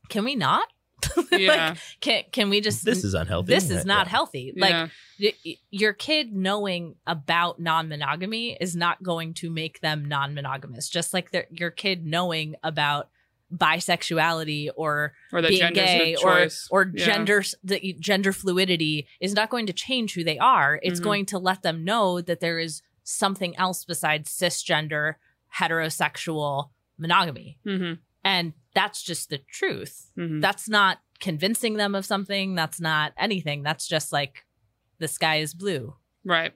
[0.09, 0.67] can we not?
[1.31, 3.53] yeah, like, can can we just this is unhealthy.
[3.53, 4.11] this is not Yeah.
[4.11, 4.53] healthy.
[4.55, 4.87] Like yeah.
[5.19, 11.13] y- y- your kid knowing about non-monogamy is not going to make them non-monogamous just
[11.13, 13.09] like their- your kid knowing about
[13.77, 17.05] bisexuality or or that being gay or or Yeah.
[17.05, 21.03] gender the gender fluidity is not going to change who they are it's Mhm.
[21.03, 25.15] going to let them know that there is something else besides cisgender
[25.59, 27.99] heterosexual monogamy Mhm.
[28.23, 30.41] And that's just the truth Mhm.
[30.41, 34.45] that's not convincing them of something that's not anything that's just like
[34.99, 36.53] the sky is blue Right.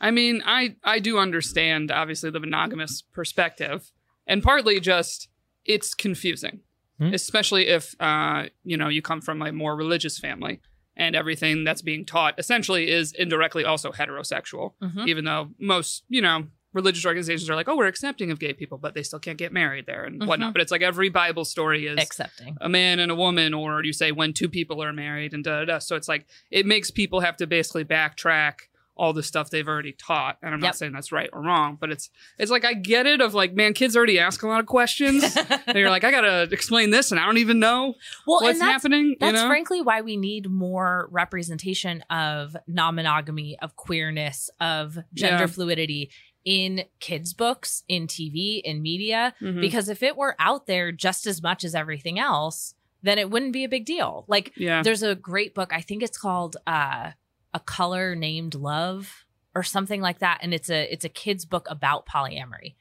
[0.00, 3.92] I mean, I I do understand obviously the monogamous perspective,
[4.26, 5.28] and partly just
[5.64, 6.60] it's confusing,
[6.98, 7.12] Hmm.
[7.14, 10.60] especially if uh you know you come from a more religious family.
[10.94, 15.08] and everything that's being taught essentially is indirectly also heterosexual, Mhm.
[15.08, 18.78] even though most, you know, religious organizations are like, oh, we're accepting of gay people,
[18.78, 20.50] but they still can't get married there and whatnot.
[20.50, 20.52] Mhm.
[20.54, 22.56] But it's like every Bible story is accepting.
[22.60, 25.60] a man and a woman, or you say when two people are married and da
[25.60, 25.78] da da.
[25.78, 28.54] So it's like it makes people have to basically backtrack
[28.94, 30.36] all the stuff they've already taught.
[30.42, 30.68] And I'm Yep.
[30.68, 33.54] not saying that's right or wrong, but it's it's like I get it of like,
[33.54, 35.24] man, kids already ask a lot of questions.
[35.66, 37.94] and you're like, I gotta explain this and I don't even know
[38.26, 39.16] well, what's that's happening.
[39.18, 39.48] That's you know?
[39.48, 45.46] frankly why we need more representation of non monogamy, of queerness, of gender Yeah.
[45.46, 46.10] fluidity
[46.44, 49.34] in kids' books, in TV, in media.
[49.40, 49.60] Mhm.
[49.60, 53.52] Because if it were out there just as much as everything else, then it wouldn't
[53.52, 54.24] be a big deal.
[54.28, 54.82] Like, yeah.
[54.82, 57.12] there's a great book, I think it's called uh,
[57.54, 59.24] A Color Named Love
[59.54, 60.38] or something like that.
[60.42, 62.74] And it's a it's a kid's book about polyamory.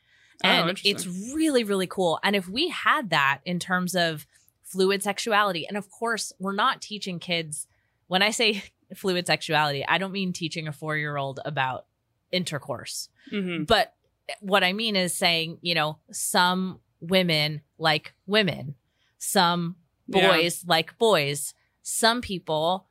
[0.43, 0.95] Oh, And interesting.
[0.95, 2.19] it's really, really cool.
[2.23, 4.25] And if we had that in terms of
[4.63, 7.67] fluid sexuality, and of course, we're not teaching kids,
[8.07, 8.63] when I say
[8.95, 11.85] fluid sexuality, I don't mean teaching a four year old about
[12.31, 13.09] intercourse.
[13.31, 13.67] Mhm.
[13.67, 13.93] But
[14.39, 18.75] what I mean is saying, you know, some women like women,
[19.17, 19.75] some
[20.07, 20.27] Yeah.
[20.31, 22.87] boys like boys, some people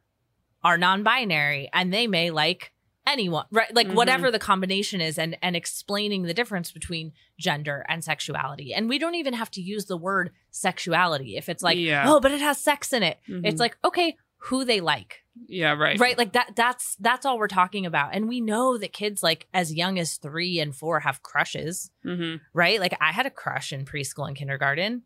[0.62, 2.72] are non-binary and they may like
[3.06, 3.94] anyone right like Mhm.
[3.94, 8.98] whatever the combination is and and explaining the difference between gender and sexuality and we
[8.98, 12.04] don't even have to use the word sexuality if it's like Yeah.
[12.06, 13.40] oh but it has sex in it Mhm.
[13.46, 15.98] it's like okay who they like yeah, right.
[15.98, 19.46] right like that that's that's all we're talking about and we know that kids like
[19.54, 23.72] as young as 3 and 4 have crushes hmm right like i had a crush
[23.72, 25.02] in preschool and kindergarten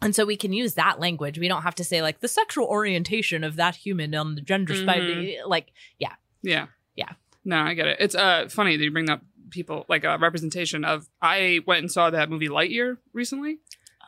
[0.00, 2.66] and so we can use that language we don't have to say like the sexual
[2.66, 6.14] orientation of that human on the gender spectrum like Yeah.
[6.42, 6.66] Yeah.
[6.96, 7.12] Yeah.
[7.44, 7.96] No, I get it.
[8.00, 11.08] It's uh funny that you bring up people like a representation of.
[11.20, 13.58] I went and saw that movie Lightyear recently,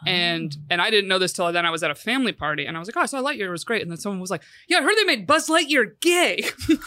[0.06, 0.62] and oh.
[0.70, 1.66] and I didn't know this till then.
[1.66, 3.46] I was at a family party, and I was like, "Oh, I saw Lightyear.
[3.46, 6.00] It was great." And then someone was like, "Yeah, I heard they made Buzz Lightyear
[6.00, 6.78] gay," and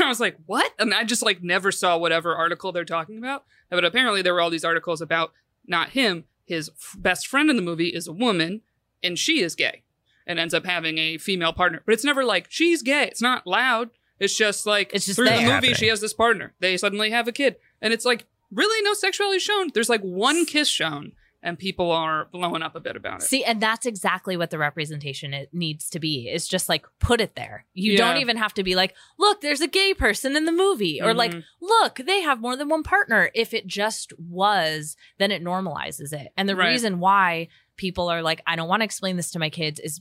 [0.00, 3.44] I was like, "What?" And I just like never saw whatever article they're talking about.
[3.70, 5.32] But apparently, there were all these articles about
[5.66, 6.24] not him.
[6.44, 8.62] His f- best friend in the movie is a woman,
[9.02, 9.82] and she is gay,
[10.26, 11.82] and ends up having a female partner.
[11.86, 13.04] But it's never like she's gay.
[13.04, 13.90] It's not loud.
[14.18, 15.74] It's just like It's just through the movie, Happening.
[15.74, 16.54] she has this partner.
[16.60, 19.70] They suddenly have a kid, and it's like really no sexuality shown.
[19.74, 23.24] There's like one kiss shown, and people are blowing up a bit about it.
[23.24, 26.28] See, and that's exactly what the representation it needs to be.
[26.28, 27.66] Is just like put it there.
[27.74, 27.98] You Yeah.
[27.98, 31.14] don't even have to be like, look, there's a gay person in the movie, or
[31.14, 31.44] like, Mhm.
[31.60, 33.30] look, they have more than one partner.
[33.34, 36.32] If it just was, then it normalizes it.
[36.36, 36.68] And the Right.
[36.68, 40.00] reason why people are like, I don't want to explain this to my kids is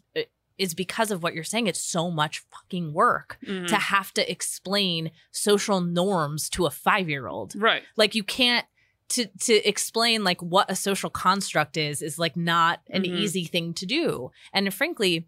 [0.58, 1.66] is because of what you're saying.
[1.66, 3.68] It's so much fucking work Mhm.
[3.70, 7.56] to have to explain social norms to a five year old.
[7.56, 7.82] right.
[7.96, 8.68] Like you can't
[9.12, 13.20] to to explain like what a social construct is is like not an Mhm.
[13.20, 14.32] easy thing to do.
[14.54, 15.28] And frankly,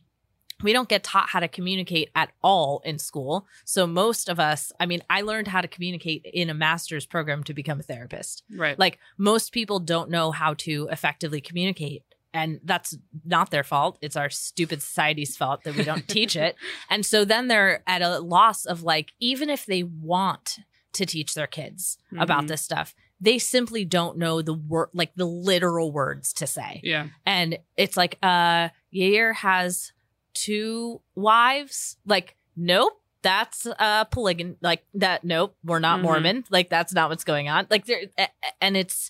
[0.61, 3.45] we don't get taught how to communicate at all in school.
[3.65, 7.43] So most of us, I mean, I learned how to communicate in a master's program
[7.45, 8.43] to become a therapist.
[8.49, 8.77] Right.
[8.79, 12.03] Like most people don't know how to effectively communicate.
[12.35, 13.97] And that's not their fault.
[14.01, 16.55] It's our stupid society's fault that we don't teach it.
[16.89, 20.59] And so then they're at a loss of like, even if they want
[20.93, 22.47] to teach their kids about Mhm.
[22.49, 26.81] this stuff, they simply don't know the word, like the literal words to say.
[26.83, 27.07] yeah.
[27.25, 29.91] And it's like, uh, Yair has
[30.33, 31.97] two wives.
[32.05, 34.57] Like, nope, that's uh polygon.
[34.61, 35.23] Like that.
[35.23, 36.03] Nope, we're not Mhm.
[36.03, 36.43] Mormon.
[36.49, 37.67] Like that's not what's going on.
[37.69, 38.29] Like there, a- a-
[38.61, 39.09] and it's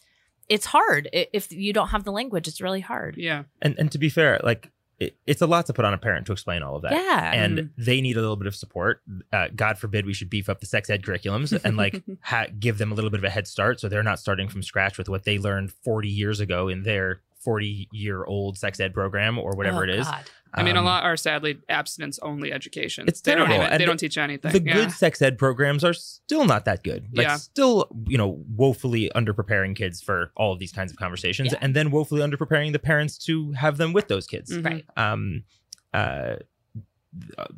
[0.50, 2.48] it's hard if you don't have the language.
[2.48, 3.16] It's really hard.
[3.18, 3.44] Yeah.
[3.62, 6.26] And and to be fair, like it, it's a lot to put on a parent
[6.28, 6.92] to explain all of that.
[6.94, 7.32] Yeah.
[7.34, 7.70] And Mhm.
[7.78, 9.02] they need a little bit of support.
[9.32, 12.78] Uh, God forbid we should beef up the sex ed curriculums and like ha- give
[12.78, 15.10] them a little bit of a head start so they're not starting from scratch with
[15.10, 19.56] what they learned 40 years ago in their 40 year old sex ed program or
[19.56, 20.08] whatever Oh, it is.
[20.08, 20.24] God.
[20.56, 23.06] I mean, a Um, lot are sadly abstinence only education.
[23.08, 23.66] It's they don't terrible.
[23.66, 24.52] even, they don't teach anything.
[24.52, 24.74] The yeah.
[24.74, 27.08] good sex ed programs are still not that good.
[27.14, 27.36] Like, Yeah.
[27.38, 31.58] still, you know, woefully underpreparing kids for all of these kinds of conversations, Yeah.
[31.62, 34.52] and then woefully underpreparing the parents to have them with those kids.
[34.52, 34.66] Mhm.
[34.66, 34.86] Right.
[34.96, 35.44] Um,
[35.94, 36.36] uh,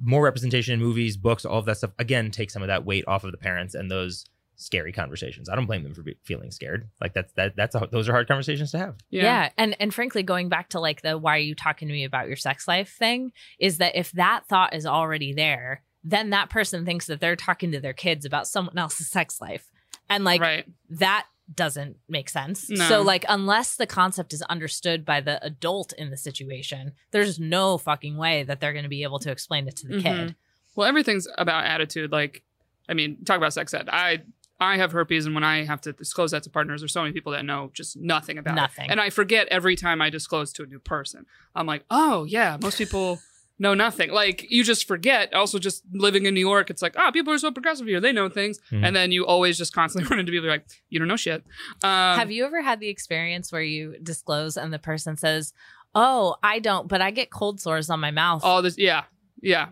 [0.01, 1.91] more representation in movies, books, all of that stuff.
[1.99, 4.25] Again, take some of that weight off of the parents and those
[4.57, 5.49] scary conversations.
[5.49, 6.89] I don't blame them for be- feeling scared.
[7.01, 8.95] Like that's that that's a, those are hard conversations to have.
[9.09, 9.49] Yeah.
[9.57, 12.27] And and frankly, going back to like the why are you talking to me about
[12.27, 16.85] your sex life thing, is that if that thought is already there, then that person
[16.85, 19.69] thinks that they're talking to their kids about someone else's sex life.
[20.09, 20.65] And like right.
[20.89, 22.69] that doesn't make sense.
[22.69, 22.87] No.
[22.87, 27.77] So like unless the concept is understood by the adult in the situation, there's no
[27.77, 30.01] fucking way that they're going to be able to explain it to the Mhm.
[30.01, 30.35] kid.
[30.75, 32.11] Well, everything's about attitude.
[32.11, 32.43] Like,
[32.89, 33.89] I mean, talk about sex ed.
[33.91, 34.23] I
[34.59, 37.13] I have herpes, and when I have to disclose that to partners, there's so many
[37.13, 38.85] people that know just nothing about Nothing.
[38.85, 38.91] it.
[38.91, 41.25] And I forget every time I disclose to a new person.
[41.55, 43.19] I'm like, oh yeah, most people
[43.59, 44.11] know nothing.
[44.11, 45.33] Like you just forget.
[45.33, 47.99] Also, just living in New York, it's like, oh, people are so progressive here.
[47.99, 48.59] They know things.
[48.71, 48.85] Mhm.
[48.85, 51.43] And then you always just constantly run into people like, you don't know shit.
[51.83, 55.53] Um, Have you ever had the experience where you disclose and the person says,
[55.93, 58.77] "Oh, I don't, but I get cold sores on my mouth." all this?
[58.77, 59.03] Yeah.
[59.41, 59.69] Yeah.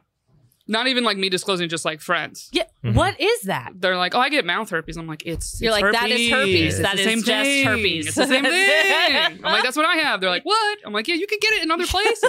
[0.65, 2.47] Not even like me disclosing, just like friends.
[2.53, 2.93] yeah, Mhm.
[2.93, 3.73] what is that?
[3.75, 4.95] They're like, oh, I get mouth herpes.
[4.95, 6.73] I'm like, it's You're it's like, that is herpes.
[6.75, 7.65] It's That the same just thing.
[7.65, 8.07] herpes.
[8.07, 9.11] It's the same thing.
[9.11, 10.21] I'm like, that's what I have.
[10.21, 10.79] They're like, what?
[10.85, 12.23] I'm like, yeah, you can get it in other places.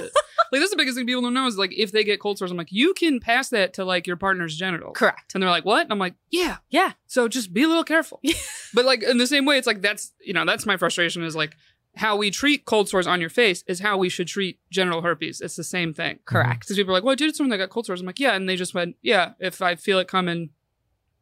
[0.51, 2.51] like, that's the biggest thing people don't know is like, if they get cold sores,
[2.51, 4.97] I'm like, you can pass that to like your partner's genitals.
[4.97, 5.33] Correct.
[5.33, 5.83] And they're like, what?
[5.83, 6.57] And I'm like, yeah.
[6.69, 6.91] Yeah.
[7.07, 8.19] So just be a little careful.
[8.73, 11.35] but like in the same way, it's like that's you know that's my frustration is
[11.37, 11.55] like
[11.97, 15.41] how we treat cold sores on your face is how we should treat genital herpes.
[15.41, 16.19] It's the same thing.
[16.25, 16.61] Correct.
[16.61, 18.01] Because people are like, well, I did someone that got cold sores.
[18.01, 19.33] I'm like, yeah, and they just went, yeah.
[19.39, 20.49] If I feel it coming,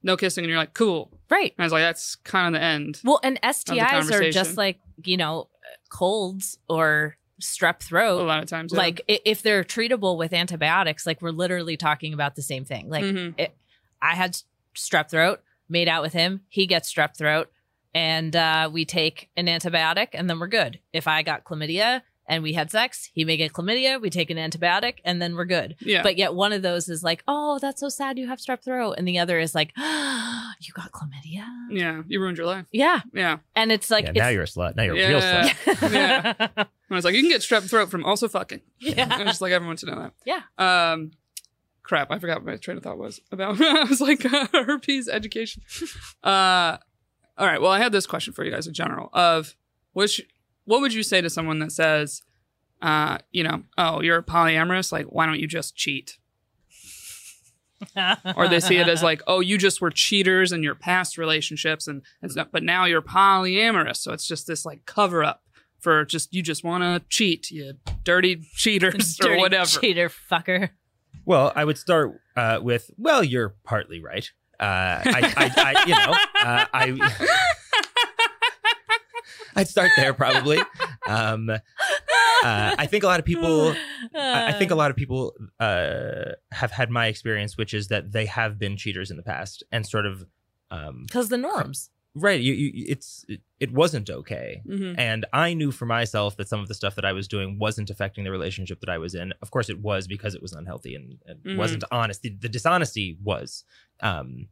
[0.02, 1.12] no kissing, and you're like, cool.
[1.30, 1.54] Right.
[1.58, 3.00] And I was like, that's kind of the end.
[3.04, 5.50] Well, and STIs are just like, you know,
[5.90, 8.20] colds or strep throat.
[8.22, 8.80] A lot of times, yeah.
[8.80, 12.90] Like if they're treatable with antibiotics, like we're literally talking about the same thing.
[12.90, 13.34] Like Mhm.
[13.38, 13.56] it,
[14.02, 14.38] I had
[14.76, 17.52] strep throat, made out with him, he gets strep throat,
[17.94, 20.80] and uh, we take an antibiotic and then we're good.
[20.92, 24.38] If I got chlamydia and we had sex, he may get chlamydia, we take an
[24.38, 25.76] antibiotic and then we're good.
[25.82, 28.64] yeah, But yet one of those is like, oh, that's so sad you have strep
[28.64, 28.94] throat.
[28.98, 31.46] And the other is like, you got chlamydia?
[31.70, 32.66] yeah, you ruined your life.
[32.72, 33.02] Yeah.
[33.14, 34.76] Yeah, And it's like, yeah, it's, now you're a slut.
[34.76, 35.50] Now you're a real Yeah.
[35.50, 35.92] slut.
[35.94, 36.34] Yeah.
[36.58, 38.62] and I was like, you can get strep throat from also fucking.
[38.82, 39.24] I yeah.
[39.26, 40.14] just like everyone to know that.
[40.26, 40.42] Yeah.
[40.94, 41.12] Um,
[41.84, 43.60] crap, I forgot what my train of thought was about.
[43.62, 45.64] I was like uh, herpes education.
[46.24, 46.78] Uh,
[47.38, 47.62] all right.
[47.62, 49.56] Well, I had this question for you guys in general of
[49.94, 50.22] which
[50.66, 52.22] what would you say to someone that says,
[52.82, 56.18] uh, you know, oh, you're polyamorous, like why don't you just cheat?
[58.36, 61.88] Or they see it as like, oh, you just were cheaters in your past relationships,
[61.88, 65.44] and it's not, but now you're polyamorous, so it's just this like cover up
[65.80, 67.74] for just you just want to cheat, you
[68.04, 69.66] dirty cheaters or whatever.
[69.66, 70.70] Cheater fucker.
[71.26, 74.32] Well, I would start uh, with, well, you're partly right.
[74.64, 77.28] Uh, I, I, I, you know, uh, I,
[79.58, 80.60] I'd start there probably.
[81.06, 81.60] Um, uh,
[82.46, 83.76] I think a lot of people,
[84.16, 88.14] I, I think a lot of people uh, have had my experience, which is that
[88.14, 90.26] they have been cheaters in the past and sort of,
[90.72, 91.90] um, because the norms.
[92.16, 92.40] Right.
[92.40, 93.26] You, you, it's,
[93.60, 94.62] it, wasn't okay.
[94.68, 94.96] Mhm.
[94.98, 97.90] And I knew for myself that some of the stuff that I was doing wasn't
[97.90, 99.34] affecting the relationship that I was in.
[99.42, 101.58] Of course, it was because it was unhealthy and, and Mhm.
[101.58, 102.22] wasn't honest.
[102.22, 103.64] The, the dishonesty was.
[104.02, 104.48] Um,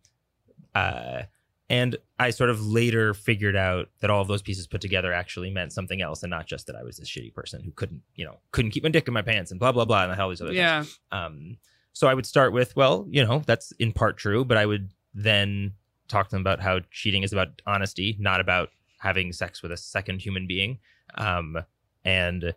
[0.74, 1.24] uh,
[1.70, 5.50] and I sort of later figured out that all of those pieces put together actually
[5.52, 8.26] meant something else and not just that I was this shitty person who couldn't, you
[8.26, 10.42] know, couldn't keep my dick in my pants and blah, blah, blah, and all these
[10.42, 10.58] other things.
[10.58, 10.84] Yeah.
[11.12, 11.58] Um,
[11.94, 14.92] so I would start with, well, you know, that's in part true, but I would
[15.14, 15.74] then
[16.12, 19.78] talk to them about how cheating is about honesty, not about having sex with a
[19.78, 20.80] second human being.
[21.16, 21.58] Um,
[22.06, 22.54] and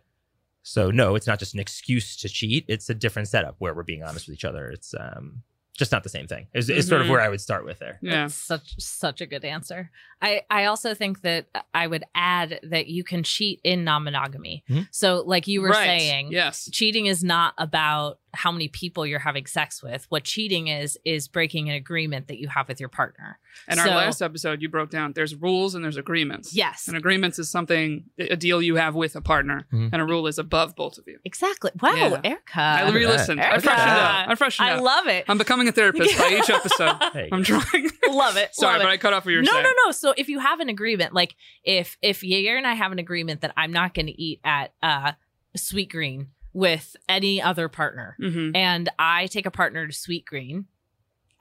[0.63, 2.65] so, no, it's not just an excuse to cheat.
[2.67, 4.69] It's a different setup where we're being honest with each other.
[4.69, 5.43] It's um,
[5.77, 6.47] just not the same thing.
[6.53, 7.11] It's, it's sort of Mhm.
[7.11, 7.99] where I would start with there.
[8.01, 8.23] Yeah.
[8.23, 9.91] That's such such a good answer.
[10.21, 14.63] I I also think that I would add that you can cheat in non-monogamy.
[14.69, 14.87] Mhm.
[14.91, 15.85] So like you were Right.
[15.99, 16.69] saying, Yes.
[16.71, 20.05] cheating is not about how many people you're having sex with.
[20.09, 23.39] What cheating is is breaking an agreement that you have with your partner.
[23.67, 26.53] And our last episode, you broke down there's rules and there's agreements.
[26.55, 26.87] Yes.
[26.87, 29.89] And agreements is something, a deal you have with a partner, Mhm.
[29.93, 31.19] and a rule is above both of you.
[31.23, 31.71] Exactly.
[31.81, 32.21] Wow, Yeah.
[32.23, 32.59] Erica.
[32.61, 33.39] I re listened.
[33.41, 33.61] I Erica.
[33.61, 34.27] freshened up.
[34.29, 34.77] I freshened up.
[34.77, 35.25] I love it.
[35.29, 36.97] I'm becoming a therapist by each episode.
[37.13, 37.89] Hey, I'm trying.
[38.09, 38.53] love it.
[38.55, 38.93] Sorry, love but it.
[38.93, 39.63] I cut off what you were no, saying.
[39.63, 39.91] no, no.
[39.91, 43.41] So if you have an agreement, like if if Yair and I have an agreement
[43.41, 45.13] that I'm not going to eat at uh
[45.57, 48.55] Sweetgreen with any other partner, Mm-hmm.
[48.55, 50.65] and I take a partner to Sweetgreen,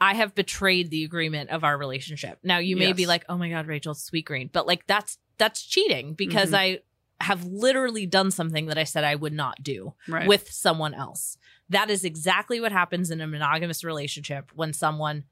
[0.01, 2.41] I have betrayed the agreement of our relationship.
[2.43, 6.15] Now you may be like, "Oh my god, Rachel, Sweetgreen," but like that's that's cheating
[6.15, 6.59] because Mhm.
[6.59, 6.79] I
[7.21, 10.27] have literally done something that I said I would not do Right.
[10.27, 11.39] with someone else.
[11.69, 15.25] That is exactly what happens in a monogamous relationship when someone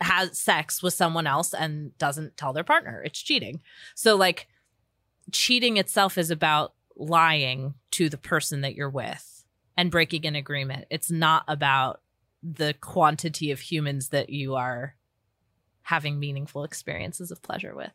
[0.00, 3.02] has sex with someone else and doesn't tell their partner.
[3.04, 3.60] It's cheating.
[3.94, 4.48] So, like,
[5.30, 9.44] cheating itself is about lying to the person that you're with
[9.76, 10.84] and breaking an agreement.
[10.90, 12.00] It's not about
[12.42, 14.94] the quantity of humans that you are
[15.82, 17.90] having meaningful experiences of pleasure with.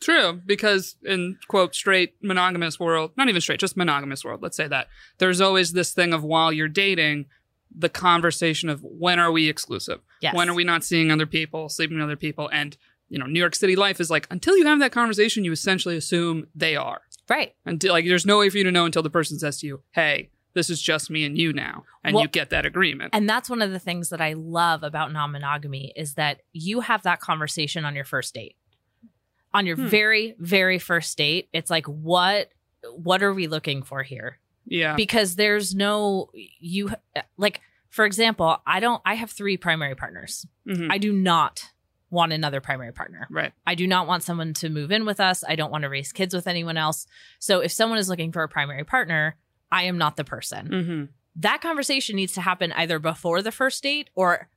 [0.00, 4.68] True, because in quote straight monogamous world, not even straight, just monogamous world, let's say
[4.68, 4.88] that,
[5.18, 7.26] there's always this thing of while you're dating,
[7.74, 10.00] the conversation of when are we exclusive?
[10.20, 10.34] Yes.
[10.34, 12.50] When are we not seeing other people, sleeping with other people?
[12.52, 12.76] And,
[13.12, 15.96] you know, New York City life is like until you have that conversation, you essentially
[15.96, 17.02] assume they are.
[17.28, 17.54] Right.
[17.66, 19.82] Until like there's no way for you to know until the person says to you,
[19.92, 21.84] Hey, this is just me and you now.
[22.04, 23.10] And Well- you get that agreement.
[23.14, 26.80] And that's one of the things that I love about non monogamy is that you
[26.80, 28.56] have that conversation on your first date.
[29.54, 29.86] On your Hmm.
[29.86, 32.50] very, very first date, it's like, what
[32.96, 34.38] what are we looking for here?
[34.64, 34.94] Yeah.
[34.94, 36.90] because there's no you
[37.36, 37.60] like
[37.90, 40.86] for example i don't i have three primary partners Mhm.
[40.88, 41.64] i do not
[42.12, 43.26] want another primary partner.
[43.28, 43.52] Right.
[43.66, 45.42] i do not want someone to move in with us.
[45.48, 47.06] I don't want to raise kids with anyone else.
[47.40, 49.36] So if someone is looking for a primary partner
[49.72, 50.66] i am not the person.
[50.66, 51.04] Hmm
[51.36, 54.48] that conversation needs to happen either before the first date or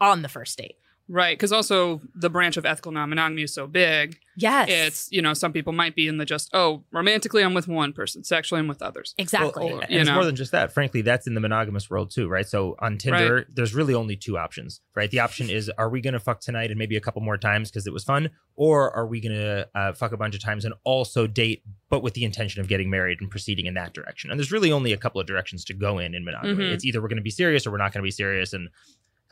[0.00, 0.76] on the first date
[1.08, 1.36] Right.
[1.36, 4.18] Because also the branch of ethical non monogamy is so big.
[4.36, 7.68] yes It's, you know, some people might be in the just, oh, romantically I'm with
[7.68, 9.14] one person, sexually I'm with others.
[9.18, 10.14] exactly Well, Or, and you it's know.
[10.14, 10.72] more than just that.
[10.72, 12.46] Frankly, that's in the monogamous world too, right?
[12.48, 15.10] So on Tinder, there's really only two options, right?
[15.10, 17.70] The option is, are we going to fuck tonight and maybe a couple more times
[17.70, 20.64] because it was fun, or are we going to uh, fuck a bunch of times
[20.64, 24.30] and also date, but with the intention of getting married and proceeding in that direction?
[24.30, 26.64] And there's really only a couple of directions to go in in monogamy.
[26.64, 26.72] Mhm.
[26.72, 28.68] It's either we're going to be serious or we're not going to be serious, and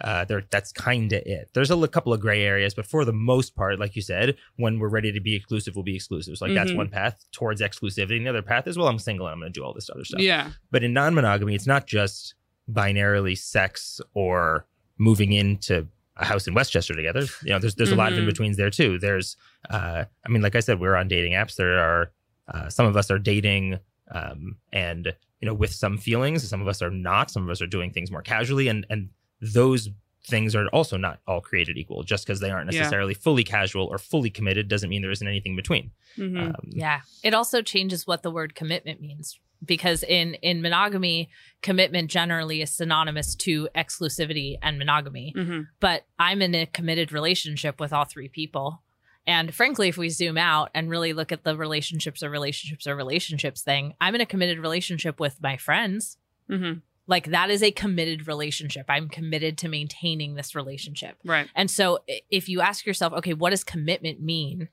[0.02, 1.48] uh, there, that's kind of it.
[1.54, 4.78] There's a couple of gray areas, but for the most part, like you said, when
[4.78, 6.36] we're ready to be exclusive, we'll be exclusive.
[6.36, 6.76] So like that's Mhm.
[6.76, 8.16] one path towards exclusivity.
[8.16, 9.88] And the other path is, well, I'm single and I'm going to do all this
[9.88, 10.20] other stuff.
[10.20, 10.50] Yeah.
[10.70, 12.34] But in non-monogamy, it's not just
[12.70, 14.66] binarily sex or
[14.98, 15.86] moving into
[16.16, 17.22] a house in Westchester together.
[17.42, 18.22] You know, there's there's a lot of Mhm.
[18.22, 18.98] in betweens there too.
[18.98, 19.36] There's,
[19.70, 21.56] uh, I mean, like I said, we're on dating apps.
[21.56, 22.12] There are
[22.48, 23.78] uh, some of us are dating,
[24.10, 26.46] um, and you know, with some feelings.
[26.46, 27.30] Some of us are not.
[27.30, 29.08] Some of us are doing things more casually, and and
[29.42, 29.90] those
[30.24, 32.04] things are also not all created equal.
[32.04, 32.78] Just because they aren't Yeah.
[32.80, 35.90] necessarily fully casual or fully committed doesn't mean there isn't anything between.
[36.16, 37.00] hmm Um, Yeah.
[37.24, 41.28] It also changes what the word commitment means because in in monogamy,
[41.60, 45.32] commitment generally is synonymous to exclusivity and monogamy.
[45.36, 48.82] hmm But I'm in a committed relationship with all three people.
[49.26, 52.94] And frankly, if we zoom out and really look at the relationships or relationships or
[52.96, 56.16] relationships thing, I'm in a committed relationship with my friends.
[56.48, 56.74] hmm
[57.06, 58.86] Like that is a committed relationship.
[58.88, 61.16] I'm committed to maintaining this relationship.
[61.24, 61.48] Right.
[61.54, 62.00] And so
[62.30, 64.68] if you ask yourself, okay, what does commitment mean?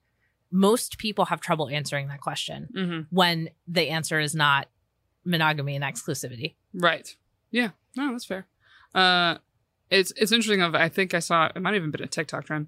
[0.51, 4.67] Most people have trouble answering that question hmm when the answer is not
[5.25, 6.55] monogamy and exclusivity.
[6.73, 7.15] Right.
[7.51, 7.69] Yeah.
[7.95, 8.47] No, that's fair.
[8.93, 9.38] Uh,
[9.89, 10.61] it's it's interesting.
[10.61, 12.67] Of I think I saw it might have even been a TikTok trend.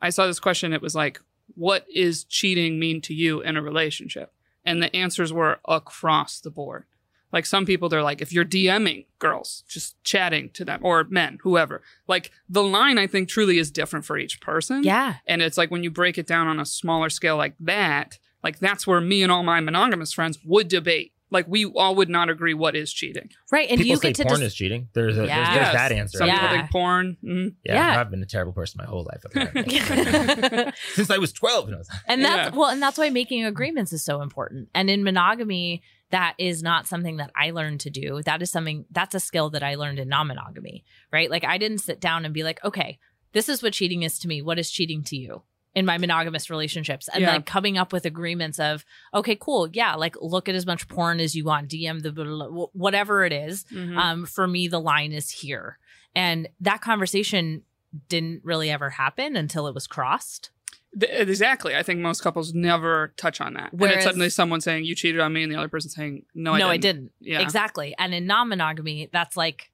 [0.00, 0.72] I saw this question.
[0.72, 1.20] It was like,
[1.54, 4.32] "What is cheating mean to you in a relationship?"
[4.64, 6.84] And the answers were across the board.
[7.32, 11.38] Like some people, they're like, if you're DMing girls, just chatting to them, or men,
[11.42, 11.82] whoever.
[12.06, 14.82] Like the line, I think, truly is different for each person.
[14.82, 15.16] Yeah.
[15.26, 18.58] And it's like when you break it down on a smaller scale like that, like
[18.60, 21.12] that's where me and all my monogamous friends would debate.
[21.30, 23.28] Like we all would not agree what is cheating.
[23.52, 23.68] Right.
[23.68, 24.88] And people you say get to porn just is cheating.
[24.94, 25.36] There's a Yeah.
[25.36, 25.74] there's, there's Yes.
[25.74, 26.18] that answer.
[26.18, 26.40] Some Yeah.
[26.40, 27.16] people think porn.
[27.22, 27.54] mhm.
[27.66, 28.00] Yeah, Yeah.
[28.00, 29.78] I've been a terrible person my whole life apparently.
[30.94, 31.68] since I was twelve.
[31.68, 32.58] No, and that's Yeah.
[32.58, 34.70] well, and that's why making agreements is so important.
[34.74, 38.22] And in monogamy, that is not something that I learned to do.
[38.22, 41.30] That is something that's a skill that I learned in non-monogamy, right?
[41.30, 42.98] Like I didn't sit down and be like, okay,
[43.32, 44.40] this is what cheating is to me.
[44.40, 45.42] What is cheating to you?
[45.74, 47.32] In my monogamous relationships, and Yeah.
[47.34, 51.20] like coming up with agreements of, okay, cool, yeah, like look at as much porn
[51.20, 53.64] as you want, DM the whatever it is.
[53.64, 53.96] Mhm.
[53.96, 55.78] Um, for me, the line is here,
[56.16, 57.62] and that conversation
[58.08, 60.50] didn't really ever happen until it was crossed.
[60.98, 61.74] Th- exactly.
[61.74, 63.72] I think most couples never touch on that.
[63.72, 66.24] and Whereas- it's suddenly someone saying you cheated on me, and the other person saying
[66.34, 66.70] no, I no, didn't.
[66.72, 67.12] I didn't.
[67.20, 67.40] Yeah.
[67.40, 67.94] Exactly.
[67.98, 69.70] And in non-monogamy, that's like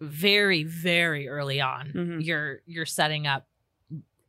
[0.00, 1.92] very, very early on.
[1.94, 2.24] Mhm.
[2.24, 3.46] You're you're setting up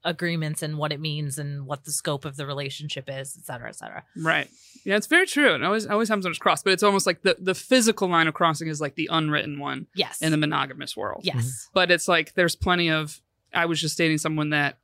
[0.03, 3.67] agreements and what it means and what the scope of the relationship is, et cetera,
[3.69, 4.03] et cetera.
[4.15, 4.47] Right.
[4.83, 5.53] Yeah, it's very true.
[5.55, 8.27] And always always happens when it's crossed, but it's almost like the the physical line
[8.27, 10.21] of crossing is like the unwritten one Yes.
[10.21, 11.21] in the monogamous world.
[11.25, 11.67] yes.
[11.73, 13.19] But it's like there's plenty of.
[13.53, 14.77] I was just dating someone that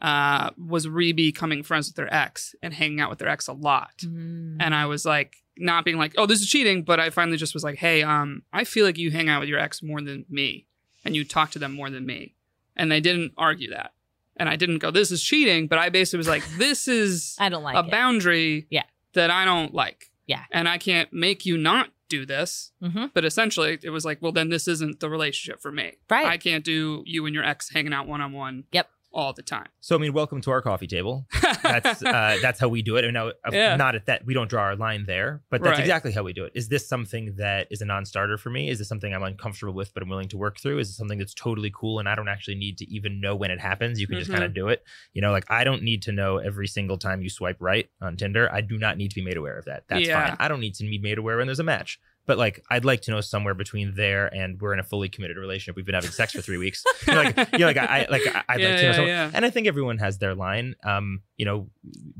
[0.00, 3.52] uh, was re becoming friends with their ex and hanging out with their ex a
[3.52, 3.96] lot.
[3.98, 4.56] Mm.
[4.60, 7.52] and I was like not being like, "Oh, this is cheating," but I finally just
[7.54, 10.24] was like, "Hey, um, I feel like you hang out with your ex more than
[10.28, 10.66] me,
[11.04, 12.34] and you talk to them more than me,"
[12.76, 13.92] and they didn't argue that,
[14.36, 17.48] and I didn't go, "This is cheating," but I basically was like, "This is I
[17.48, 17.90] don't like a it.
[17.90, 18.84] boundary, Yeah.
[19.14, 20.44] that I don't like, Yeah.
[20.52, 24.30] and I can't make you not do this." hmm But essentially, it was like, "Well,
[24.32, 25.94] then this isn't the relationship for me.
[26.08, 26.26] Right.
[26.26, 28.62] I can't do you and your ex hanging out one on one.
[28.70, 28.88] Yep.
[29.12, 31.26] All the time." So I mean, welcome to our coffee table.
[31.62, 33.04] That's uh, that's how we do it.
[33.04, 33.76] And now, uh, Yeah.
[33.76, 35.80] not at that, we don't draw our line there, but that's Right.
[35.80, 36.52] exactly how we do it.
[36.54, 38.68] Is this something that is a non-starter for me?
[38.68, 40.78] Is this something I'm uncomfortable with, but I'm willing to work through?
[40.78, 43.50] Is it something that's totally cool and I don't actually need to even know when
[43.50, 44.00] it happens?
[44.00, 44.34] You can just Mhm.
[44.34, 44.84] kind of do it.
[45.14, 48.16] You know, like I don't need to know every single time you swipe right on
[48.16, 48.52] Tinder.
[48.52, 49.84] I do not need to be made aware of that.
[49.88, 50.28] That's Yeah.
[50.28, 50.36] fine.
[50.38, 51.98] I don't need to be made aware when there's a match.
[52.28, 55.36] But like, I'd like to know somewhere between there and we're in a fully committed
[55.38, 55.74] relationship.
[55.74, 56.84] We've been having sex for three weeks.
[57.06, 59.04] You're like, you're like, I, I like, I- I'd Yeah, like to know.
[59.06, 59.30] yeah.
[59.34, 60.76] And I think everyone has their line.
[60.84, 61.70] Um, you know,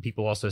[0.03, 0.51] people also,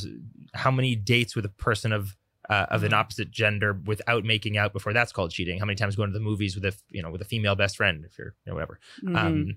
[0.54, 2.14] how many dates with a person of
[2.48, 3.00] uh, of an Mm-hmm.
[3.00, 5.58] opposite gender without making out before that's called cheating?
[5.58, 7.76] How many times going to the movies with a you know with a female best
[7.76, 8.78] friend if you're you know whatever.
[9.02, 9.16] Mhm.
[9.16, 9.56] Um,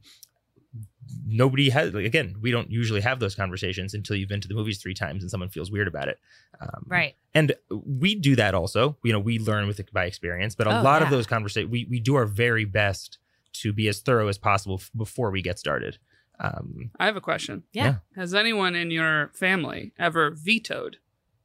[1.25, 4.53] nobody has like, again we don't usually have those conversations until you've been to the
[4.53, 6.19] movies three times and someone feels weird about it
[6.61, 7.15] um, Right.
[7.33, 10.79] and we do that also you know we learn with it by experience but a
[10.79, 13.17] Oh, lot of those conversations we, we do our very best
[13.53, 15.97] to be as thorough as possible f- before we get started
[16.41, 17.63] um, I have a question.
[17.73, 17.83] Yeah.
[17.83, 17.95] Yeah.
[18.15, 20.95] Has anyone in your family ever vetoed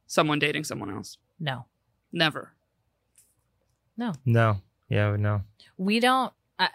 [0.07, 1.17] someone dating someone else?
[1.37, 1.65] No.
[2.13, 2.53] Never.
[3.97, 4.13] No.
[4.25, 5.41] no yeah no
[5.77, 6.69] We don't A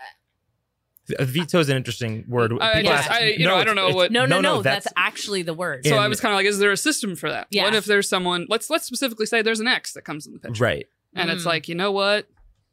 [1.20, 2.52] veto is an interesting word.
[2.60, 4.86] I People guess ask- I- you know, I don't know what- no, no, no, that's,
[4.96, 5.84] actually the word.
[5.86, 7.46] So In- I was kind of like, is there a system for that?
[7.50, 7.64] Yeah.
[7.64, 8.46] What if there's someone?
[8.48, 10.86] Let's let's specifically say there's an X that comes in the picture, right.
[11.14, 11.46] and it's Mm.
[11.46, 12.26] like, you know what?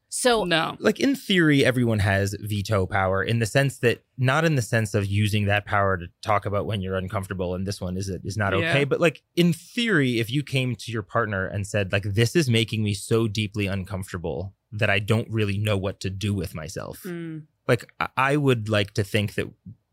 [0.09, 0.77] So No.
[0.79, 4.93] Like in theory, everyone has veto power in the sense that not in the sense
[4.93, 8.37] of using that power to talk about when you're uncomfortable and this one is is
[8.37, 8.79] not okay.
[8.79, 8.85] Yeah.
[8.85, 12.49] But like in theory, if you came to your partner and said like this is
[12.49, 17.03] making me so deeply uncomfortable that I don't really know what to do with myself.
[17.03, 17.43] Mm.
[17.67, 19.47] Like I- I would like to think that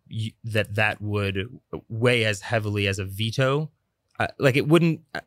[0.09, 1.49] you, that that would
[1.89, 3.71] weigh as heavily as a veto.
[4.19, 5.01] Uh, like it wouldn't.
[5.15, 5.21] Uh,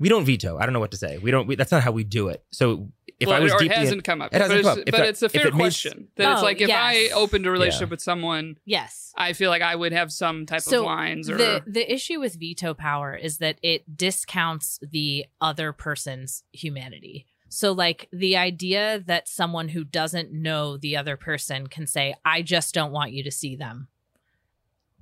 [0.00, 0.58] we don't veto.
[0.58, 1.18] I don't know what to say.
[1.18, 1.46] We don't.
[1.46, 2.44] We, that's not how we do it.
[2.50, 2.88] So
[3.20, 4.88] if well, I was or it hasn't come up, it hasn't but, come it's, up.
[4.88, 6.08] If but I- it's a fair it made- question.
[6.16, 9.12] That it's Oh, like if I opened a relationship with someone, yes.
[9.16, 12.18] I feel like I would have some type So of lines or the the issue
[12.20, 17.26] with veto power is that it discounts the other person's humanity.
[17.54, 22.42] So like the idea that someone who doesn't know the other person can say I
[22.42, 23.88] just don't want you to see them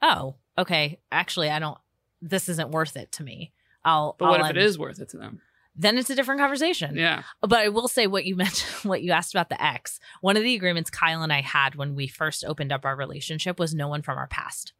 [0.00, 1.78] "Oh, okay, actually I don't
[2.20, 3.52] this isn't worth it to me."
[3.84, 5.40] I'll but what I'll if it end- is worth it to them?
[5.74, 6.96] Then it's a different conversation.
[6.96, 9.98] Yeah, But I will say what you mentioned, what you asked about the ex.
[10.20, 13.58] One of the agreements Kyle and I had when we first opened up our relationship
[13.58, 14.74] was no one from our past.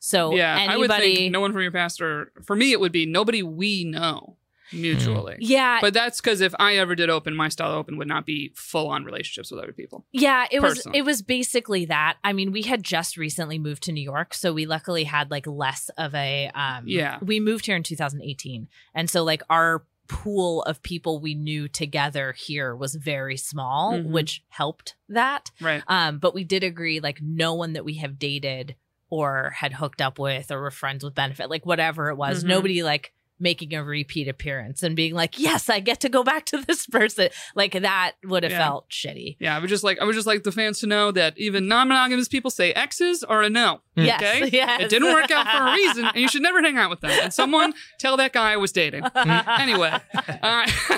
[0.00, 0.56] So yeah.
[0.58, 3.06] anybody, I would think no one from your past, or for me, it would be
[3.06, 4.36] nobody we know
[4.72, 5.36] mutually.
[5.40, 8.52] yeah, But that's because if I ever did open, my style open would not be
[8.54, 10.06] full on relationships with other people.
[10.12, 12.18] Yeah, it was it was basically that.
[12.24, 15.46] I mean, we had just recently moved to New York, so we luckily had like
[15.46, 17.18] less of a um Yeah.
[17.22, 18.68] We moved here in 2018.
[18.94, 24.06] And so like our pool of people we knew together here was very small, Mhm.
[24.10, 25.50] which helped that.
[25.60, 25.82] Right.
[25.86, 28.74] Um but we did agree like no one that we have dated
[29.08, 32.42] or had hooked up with or were friends with benefit, like whatever it was.
[32.44, 32.48] Mhm.
[32.48, 33.12] Nobody like
[33.42, 36.86] making a repeat appearance and being like, "Yes, I get to go back to this
[36.86, 38.58] person." Like that would have Yeah.
[38.58, 39.36] felt shitty.
[39.40, 41.68] Yeah, I would just like I would just like the fans to know that even
[41.68, 43.80] non-monogamous people say X's are a no.
[43.96, 44.80] Yes, Okay, yes.
[44.82, 47.10] it didn't work out for a reason, and you should never hang out with them.
[47.22, 49.02] And someone tell that guy I was dating.
[49.14, 49.30] Hmm.
[49.60, 49.90] Anyway,
[50.42, 50.72] all right.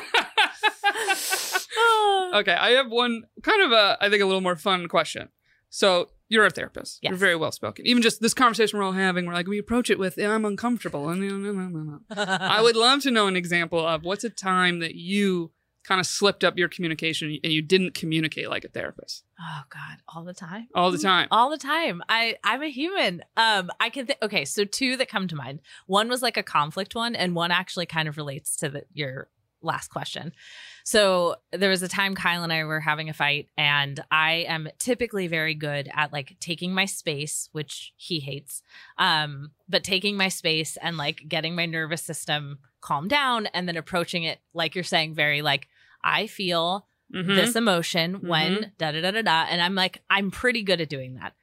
[2.35, 5.29] okay, I have one kind of a I think a little more fun question.
[5.75, 7.01] So you're a therapist.
[7.03, 7.85] You're very well spoken.
[7.85, 11.09] Even just this conversation we're all having, we're like we approach it with I'm uncomfortable,
[11.09, 12.15] and no, no, no, no, no.
[12.41, 15.51] I would love to know an example of what's a time that you
[15.83, 19.99] kind of slipped up your communication and you didn't communicate like a therapist Oh God,
[20.09, 20.69] all the time.
[20.77, 21.27] all the time.
[21.33, 22.03] All the time.
[22.09, 23.25] I I'm a human.
[23.37, 24.07] Um, I can.
[24.07, 25.61] Th- okay, so two that come to mind.
[25.89, 29.29] One was like a conflict one, and one actually kind of relates to the, your
[29.61, 30.33] last question.
[30.87, 34.69] So there was a time Kyle and I were having a fight, and I am
[34.79, 38.63] typically very good at like taking my space, which he hates.
[38.99, 43.79] Um, but taking my space and like getting my nervous system calmed down, and then
[43.79, 45.69] approaching it like you're saying, very like
[46.03, 47.35] I feel Mhm.
[47.35, 49.47] this emotion when da da da da da.
[49.49, 51.35] And I'm like, I'm pretty good at doing that.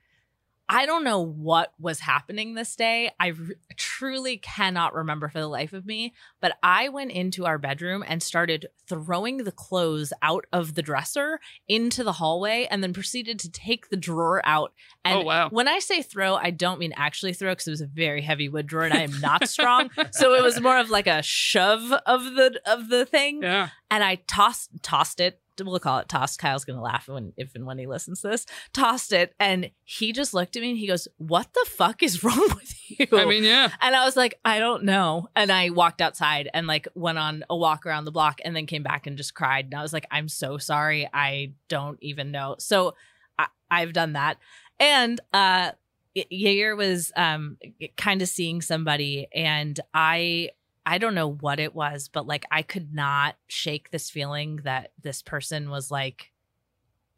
[0.73, 3.11] I don't know what was happening this day.
[3.19, 3.35] I r-
[3.75, 6.13] truly cannot remember for the life of me.
[6.39, 11.41] But I went into our bedroom and started throwing the clothes out of the dresser
[11.67, 14.71] into the hallway and then proceeded to take the drawer out.
[15.03, 15.49] And Oh, wow.
[15.49, 18.47] when I say throw, I don't mean actually throw because it was a very heavy
[18.47, 19.89] wood drawer and I am not strong.
[20.11, 23.69] so it was more of like a shove of the of the thing yeah.
[23.89, 25.37] and I tossed tossed it.
[25.59, 26.39] We'll call it tossed.
[26.39, 28.45] Kyle's gonna laugh when if and when he listens to this.
[28.73, 32.23] Tossed it, and he just looked at me and he goes, "What the fuck is
[32.23, 33.69] wrong with you?" I mean, yeah.
[33.81, 37.43] and I was like, "I don't know." And I walked outside and like went on
[37.49, 39.65] a walk around the block, and then came back and just cried.
[39.65, 41.09] And I was like, "I'm so sorry.
[41.13, 42.95] I don't even know." So
[43.37, 44.37] I, I've done that,
[44.79, 45.71] and uh,
[46.15, 47.57] Y- Yair was um
[47.97, 50.49] kind of seeing somebody, and I
[50.85, 54.91] I don't know what it was, but like I could not shake this feeling that
[55.01, 56.31] this person was like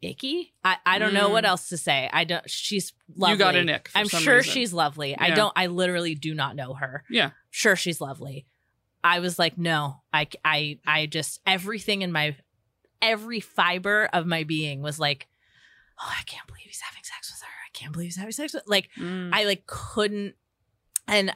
[0.02, 0.52] icky.
[0.62, 1.32] I, I don't know Mm.
[1.32, 2.10] what else to say.
[2.12, 3.32] I don't she's lovely.
[3.32, 3.88] You got an ick.
[3.88, 4.52] for I'm sure reason.
[4.52, 5.16] she's lovely.
[5.16, 7.04] I don't I literally do not know her.
[7.08, 7.30] Yeah.
[7.50, 8.46] Sure she's lovely.
[9.02, 12.36] I was like, no, I, I, I just everything in my
[13.02, 15.26] every fiber of my being was like,
[16.00, 17.46] oh, I can't believe he's having sex with her.
[17.48, 19.30] I can't believe he's having sex with like Mm.
[19.32, 20.34] I like couldn't
[21.06, 21.34] and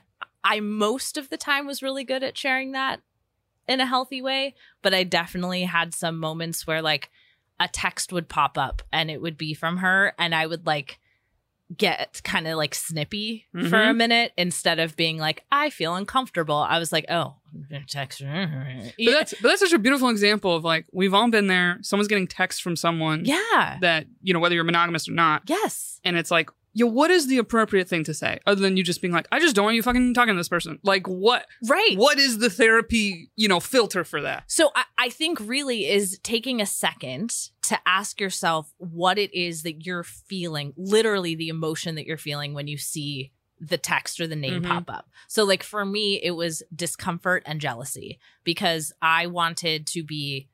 [0.50, 3.00] I most of the time was really good at sharing that
[3.68, 7.10] in a healthy way, but I definitely had some moments where like
[7.60, 10.98] a text would pop up and it would be from her and I would like
[11.76, 13.96] get kind of like snippy for a Mhm.
[13.96, 16.54] minute instead of being like I feel uncomfortable.
[16.56, 17.36] I was like, "Oh,
[17.86, 21.46] text her." But that's but that's such a beautiful example of like we've all been
[21.46, 21.76] there.
[21.82, 23.76] Someone's getting text from someone yeah.
[23.82, 26.00] that you know whether you're monogamous or not, Yes.
[26.04, 26.48] and it's like,
[26.78, 29.40] yo, what is the appropriate thing to say other than you just being like, I
[29.40, 30.78] just don't want you fucking talking to this person.
[30.82, 31.96] Like, what Right.
[31.96, 34.44] what is the therapy you know filter for that?
[34.46, 39.62] So I, I think really is taking a second to ask yourself what it is
[39.62, 44.26] that you're feeling, literally the emotion that you're feeling when you see the text or
[44.28, 44.68] the name Mhm.
[44.68, 45.10] pop up.
[45.26, 50.48] So like for me, it was discomfort and jealousy because I wanted to be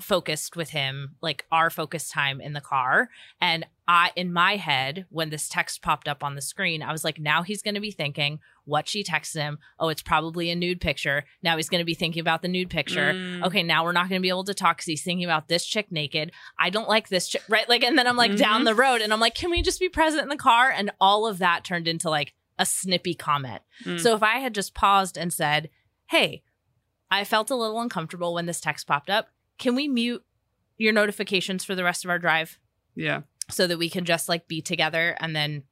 [0.00, 3.10] focused with him, like our focus time in the car.
[3.40, 7.04] And I, in my head, when this text popped up on the screen, I was
[7.04, 9.58] like, now he's going to be thinking what she texted him.
[9.78, 11.24] Oh, it's probably a nude picture.
[11.42, 13.12] Now he's going to be thinking about the nude picture.
[13.12, 13.44] Mm.
[13.46, 15.66] Okay, now we're not going to be able to talk because he's thinking about this
[15.66, 16.32] chick naked.
[16.58, 17.68] I don't like this chick, right?
[17.68, 18.66] Like, and then I'm like down Mhm.
[18.66, 20.70] the road and I'm like, can we just be present in the car?
[20.70, 23.62] And all of that turned into like a snippy comment.
[23.84, 24.00] Mm.
[24.00, 25.68] So if I had just paused and said,
[26.10, 26.42] hey,
[27.10, 29.28] I felt a little uncomfortable when this text popped up.
[29.60, 30.24] Can we mute
[30.78, 32.58] your notifications for the rest of our drive
[32.96, 33.20] yeah.
[33.48, 35.16] so that we can just like be together?
[35.20, 35.62] And then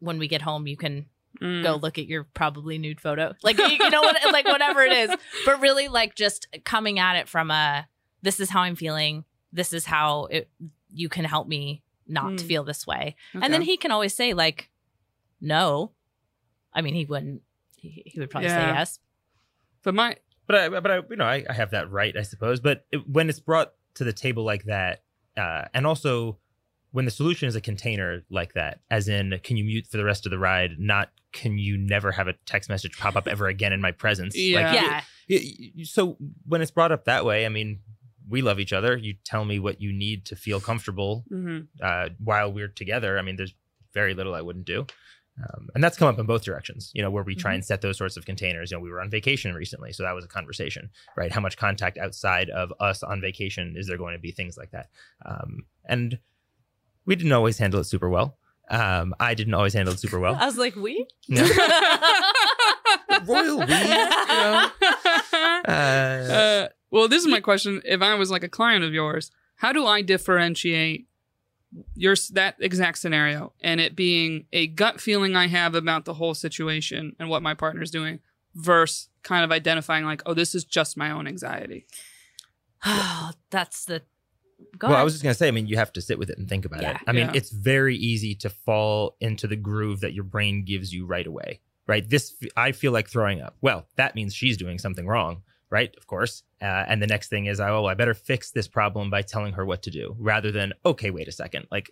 [0.00, 1.06] when we get home, you can
[1.40, 1.62] Mm.
[1.62, 3.34] go look at your probably nude photo.
[3.42, 5.10] Like you, you know what like whatever it is.
[5.44, 7.86] But really like just coming at it from a
[8.22, 9.24] this is how I'm feeling.
[9.52, 10.48] This is how it
[10.90, 12.40] you can help me not Mm.
[12.40, 13.16] feel this way.
[13.34, 14.70] And then he can always say like
[15.40, 15.92] no.
[16.72, 17.42] I mean, he wouldn't
[17.76, 18.98] he, he would probably say yes.
[19.82, 20.16] but my
[20.46, 22.60] but I, but I, you know, I, I have that right, I suppose.
[22.60, 25.02] But it, when it's brought to the table like that,
[25.36, 26.38] uh, and also
[26.92, 30.04] when the solution is a container like that, as in, can you mute for the
[30.04, 30.78] rest of the ride?
[30.78, 34.34] Not can you never have a text message pop up ever again in my presence?
[34.36, 34.60] Yeah.
[34.60, 35.00] Like, Yeah.
[35.28, 36.16] y- y- so
[36.46, 37.80] when it's brought up that way, I mean,
[38.28, 38.96] we love each other.
[38.96, 41.68] You tell me what you need to feel comfortable mhm.
[41.82, 43.18] uh, while we're together.
[43.18, 43.54] I mean, there's
[43.92, 44.86] very little I wouldn't do.
[45.42, 47.82] Um, and that's come up in both directions, you know, where we try and set
[47.82, 48.70] those sorts of containers.
[48.70, 51.30] You know, we were on vacation recently, so that was a conversation, right?
[51.30, 54.32] How much contact outside of us on vacation is there going to be?
[54.32, 54.88] Things like that.
[55.26, 56.18] Um, and
[57.04, 58.38] we didn't always handle it super well.
[58.70, 60.34] Um, I didn't always handle it super well.
[60.40, 61.06] I was like, we?
[61.28, 61.42] No.
[63.26, 64.70] Royal we, you know?
[65.32, 67.82] Uh, Uh, well, this is my question.
[67.84, 71.06] If I was like a client of yours, how do I differentiate
[71.94, 76.34] your that exact scenario and it being a gut feeling I have about the whole
[76.34, 78.20] situation and what my partner's doing
[78.54, 81.86] versus kind of identifying like, oh, this is just my own anxiety.
[82.84, 84.02] Oh, That's the
[84.78, 85.48] go well, I was just gonna say.
[85.48, 86.92] I mean, you have to sit with it and think about Yeah.
[86.92, 87.00] it.
[87.06, 87.32] I mean, Yeah.
[87.34, 91.60] it's very easy to fall into the groove that your brain gives you right away.
[91.86, 92.08] Right?
[92.08, 93.56] This I feel like throwing up.
[93.60, 95.94] Well, that means she's doing something wrong, right?
[95.96, 96.42] Of course.
[96.60, 99.64] Uh, and the next thing is, oh, I better fix this problem by telling her
[99.64, 101.90] what to do, rather than okay, wait a second, like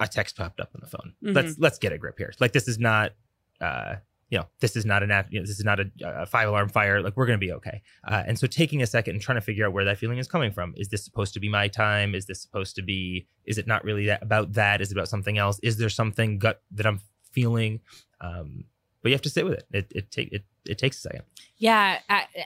[0.00, 1.14] a text popped up on the phone.
[1.34, 2.32] Let's let's get a grip here.
[2.40, 3.12] Like this is not.
[3.60, 3.96] Uh,
[4.30, 6.48] you know, this is not a nat- you know, this is not a, a five
[6.48, 7.00] alarm fire.
[7.00, 7.80] Like we're gonna be okay.
[8.06, 10.28] Uh, and so taking a second and trying to figure out where that feeling is
[10.28, 10.74] coming from.
[10.76, 12.14] Is this supposed to be my time?
[12.14, 13.26] Is this supposed to be?
[13.46, 14.82] Is it not really that about that?
[14.82, 15.58] Is it about something else?
[15.62, 17.00] Is there something gut that I'm
[17.32, 17.80] feeling?
[18.20, 18.64] Um,
[19.02, 19.66] but you have to sit with it.
[19.72, 21.22] It it take it it takes a second.
[21.56, 21.98] Yeah,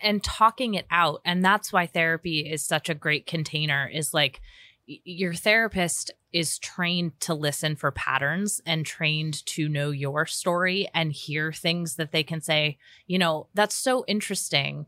[0.03, 3.91] and talking it out, and that's why therapy is such a great container.
[3.93, 4.41] Is like
[4.87, 11.13] your therapist is trained to listen for patterns and trained to know your story and
[11.13, 12.79] hear things that they can say.
[13.07, 14.87] You know, that's so interesting.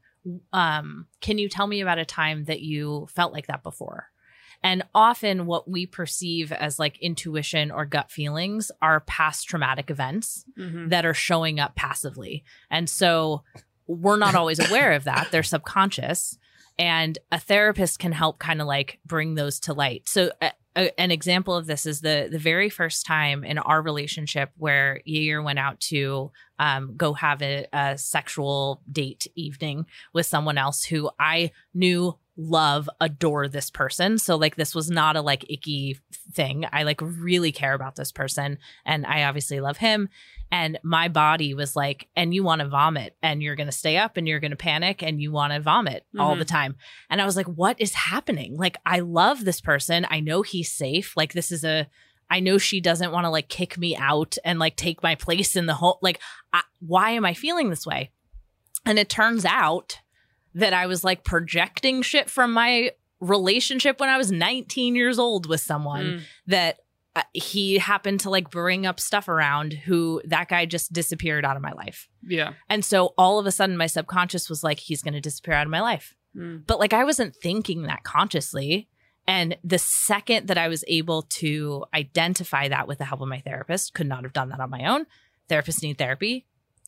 [0.52, 4.08] Um, can you tell me about a time that you felt like that before?
[4.64, 10.44] And often, what we perceive as like intuition or gut feelings are past traumatic events
[10.58, 10.88] Mm-hmm.
[10.88, 12.42] that are showing up passively.
[12.70, 13.42] And so
[13.86, 15.28] we're not always aware of that.
[15.30, 16.38] They're subconscious.
[16.78, 20.08] And a therapist can help kind of like bring those to light.
[20.08, 23.80] So, a, a- an example of this is the the very first time in our
[23.82, 30.26] relationship where Yair went out to um, go have a, a sexual date evening with
[30.26, 34.18] someone else who I knew love adore this person.
[34.18, 35.98] So like this was not a like icky
[36.32, 36.66] thing.
[36.72, 40.08] I like really care about this person and i obviously love him.
[40.50, 43.96] And my body was like and you want to vomit and you're going to stay
[43.96, 46.40] up and you're going to panic and you want to vomit all Mhm.
[46.40, 46.76] the time.
[47.08, 48.56] And i was like what is happening?
[48.56, 50.04] Like i love this person.
[50.10, 51.16] I know he's safe.
[51.16, 51.86] Like this is a
[52.30, 55.54] i know she doesn't want to like kick me out and like take my place
[55.56, 56.20] in the whole like
[56.52, 58.10] I, why am i feeling this way?
[58.86, 60.00] And it turns out
[60.54, 65.46] that I was like projecting shit from my relationship when I was 19 years old
[65.46, 66.20] with someone Mm.
[66.48, 66.80] that
[67.16, 71.56] uh, he happened to like bring up stuff around who that guy just disappeared out
[71.56, 72.08] of my life.
[72.26, 72.54] Yeah.
[72.68, 75.66] And so all of a sudden my subconscious was like he's going to disappear out
[75.66, 76.16] of my life.
[76.36, 76.66] Mm.
[76.66, 78.88] But like I wasn't thinking that consciously.
[79.26, 83.40] And the second that I was able to identify that with the help of my
[83.40, 85.06] therapist, could not have done that on my own.
[85.48, 86.46] Therapists need therapy.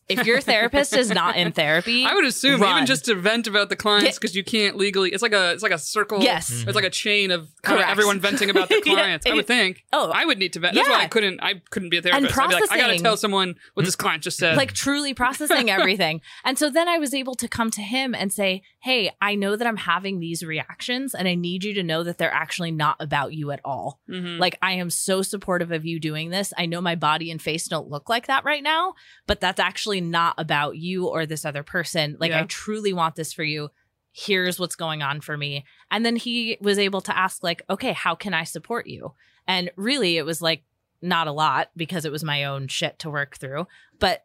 [0.08, 2.76] If your therapist is not in therapy, I would assume run.
[2.76, 5.10] even just to vent about the clients because you can't legally.
[5.10, 6.22] It's like a it's like a circle.
[6.22, 6.50] Yes.
[6.66, 7.90] It's like a chain of kind of Correct.
[7.90, 8.94] everyone venting about their Yeah.
[8.94, 9.26] clients.
[9.26, 9.84] I would think.
[9.92, 10.10] Oh.
[10.14, 10.74] I would need to vent.
[10.76, 11.40] That's why I couldn't.
[11.42, 12.38] I couldn't be a therapist.
[12.38, 14.56] I'd be like, I got to tell someone what this client just said.
[14.56, 16.20] like truly processing everything.
[16.44, 19.56] And so then I was able to come to him and say, Hey, I know
[19.56, 22.96] that I'm having these reactions and I need you to know that they're actually not
[23.00, 24.00] about you at all.
[24.08, 24.38] Mhm.
[24.38, 26.52] Like, I am so supportive of you doing this.
[26.56, 28.94] I know my body and face don't look like that right now,
[29.26, 32.16] but that's actually not about you or this other person.
[32.18, 32.42] Like, Yeah.
[32.42, 33.70] I truly want this for you.
[34.12, 35.64] Here's what's going on for me.
[35.90, 39.12] And then he was able to ask, like, okay, how can I support you?
[39.46, 40.62] And really, it was like
[41.02, 43.66] not a lot because it was my own shit to work through.
[43.98, 44.24] But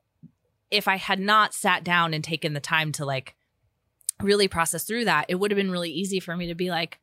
[0.69, 3.35] if I had not sat down and taken the time to like
[4.21, 6.99] really process through that, it would have been really easy for me to be like,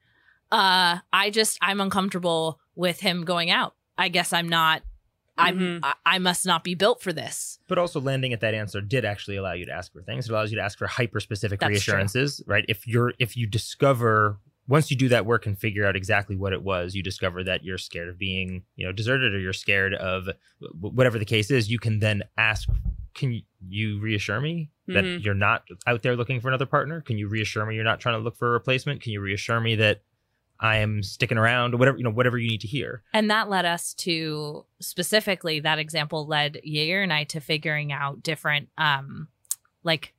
[0.51, 3.75] uh, I just I'm uncomfortable with him going out.
[3.99, 4.83] I guess I'm not
[5.39, 5.81] I'm Mhm.
[5.83, 7.59] I, I must not be built for this.
[7.69, 10.27] But also landing at that answer did actually allow you to ask for things.
[10.29, 11.93] It allows you to ask for hyper specific That's true.
[11.95, 12.65] reassurances, right?
[12.69, 16.53] If you're if you discover once you do that work and figure out exactly what
[16.53, 19.95] it was, you discover that you're scared of being, you know, deserted or you're scared
[19.95, 20.29] of
[20.79, 22.69] whatever the case is, you can then ask
[23.15, 23.33] can
[23.67, 25.25] you- reassure me that Mhm.
[25.25, 27.01] you're not out there looking for another partner?
[27.01, 29.01] Can you reassure me you're not trying to look for a replacement?
[29.03, 30.03] Can you reassure me that
[30.61, 33.03] I am sticking around or whatever, you know, whatever you need to hear.
[33.13, 38.23] And that led us to specifically that example led Yair and I to figuring out
[38.23, 39.29] different um
[39.85, 40.15] like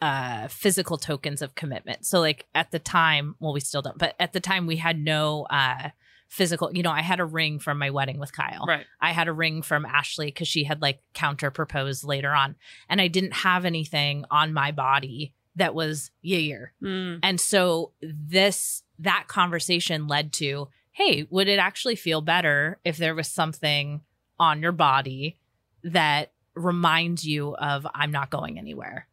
[0.00, 2.06] uh physical tokens of commitment.
[2.06, 4.98] So like at the time, well we still don't, but at the time we had
[4.98, 5.90] no uh
[6.28, 8.64] physical, you know, I had a ring from my wedding with Kyle.
[8.66, 8.86] Right.
[9.00, 12.56] I had a ring from Ashley because she had like counter proposed later on.
[12.88, 16.68] And I didn't have anything on my body that was Yair.
[16.82, 17.20] Mm.
[17.22, 23.14] And so this that conversation led to, hey, would it actually feel better if there
[23.14, 24.02] was something
[24.38, 25.36] on your body
[25.82, 29.08] that reminds you of I'm not going anywhere?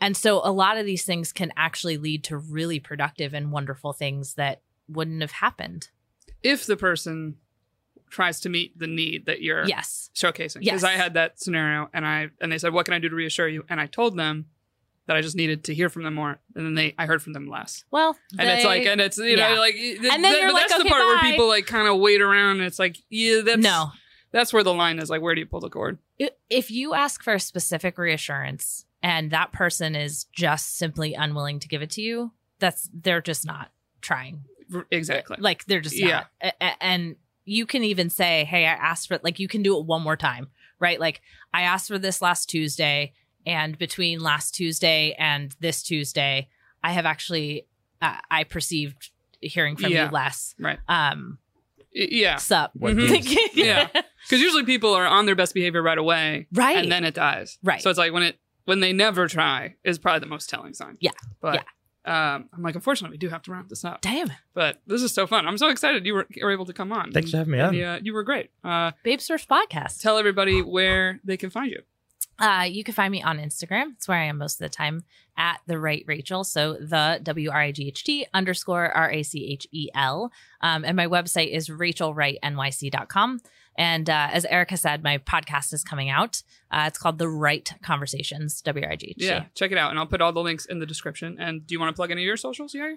[0.00, 3.92] And so a lot of these things can actually lead to really productive and wonderful
[3.92, 5.88] things that wouldn't have happened.
[6.42, 7.36] If the person
[8.10, 10.10] tries to meet the need that you're Yes.
[10.14, 10.60] showcasing.
[10.60, 10.84] Because Yes.
[10.84, 13.48] I had that scenario and I and they said, What can I do to reassure
[13.48, 13.64] you?
[13.70, 14.46] And I told them
[15.06, 16.38] that I just needed to hear from them more.
[16.54, 17.84] And then they I heard from them less.
[17.90, 20.68] Well, And it's like and it's you know, like And and then you're but like,
[20.68, 23.40] that's the "Okay, part where people like kind of wait around and it's like, yeah,
[23.44, 23.90] that's no.
[24.30, 25.10] that's where the line is.
[25.10, 25.98] Like, where do you pull the cord?
[26.48, 31.68] If you ask for a specific reassurance and that person is just simply unwilling to
[31.68, 32.30] give it to you,
[32.60, 34.44] that's they're just not trying.
[34.90, 35.36] Exactly.
[35.40, 36.08] Like they're just Yeah.
[36.08, 36.26] not.
[36.42, 39.76] A- a- And you can even say, "Hey, I asked for like you can do
[39.78, 40.48] it one more time."
[40.78, 40.98] Right?
[41.00, 41.20] Like
[41.52, 43.12] I asked for this last Tuesday
[43.46, 46.48] and between last Tuesday and this Tuesday,
[46.82, 47.66] I have actually
[48.00, 50.06] uh, I perceived hearing from Yeah.
[50.06, 50.54] you less.
[50.58, 50.78] Right.
[50.88, 51.38] Um
[51.92, 52.36] yeah.
[52.36, 52.70] sup.
[52.74, 53.08] What Mhm.
[53.22, 53.54] gives?
[53.56, 53.88] Yeah.
[53.92, 56.76] Because usually people are on their best behavior right away, Right.
[56.78, 57.58] and then it dies.
[57.62, 57.82] Right.
[57.82, 60.96] So it's like when it when they never try is probably the most telling sign.
[61.00, 61.10] Yeah.
[61.40, 61.64] But
[62.04, 64.00] um, I'm like, unfortunately, we do have to wrap this up.
[64.00, 64.32] Damn.
[64.54, 65.46] But this is so fun.
[65.46, 67.12] I'm so excited you were, you were able to come on.
[67.12, 67.74] Thanks for having me And, on.
[67.74, 68.50] yeah, you were great.
[68.64, 70.00] Uh, Babe Source Podcast.
[70.00, 71.82] tell everybody where they can find you.
[72.38, 73.92] Uh, you can find me on Instagram.
[73.96, 75.04] It's where I am most of the time
[75.36, 76.44] at the Wright Rachel.
[76.44, 80.32] So the W R I G H T underscore R A C H E L.
[80.60, 83.40] Um, and my website is rachelwrightnyc.com.
[83.78, 86.42] And uh, as Erica said, my podcast is coming out.
[86.70, 89.26] Uh, it's called The Wright Conversations, W R I G H T.
[89.26, 91.36] Yeah, check it out, and I'll put all the links in the description.
[91.38, 92.96] And do you want to plug any of your socials, Yair?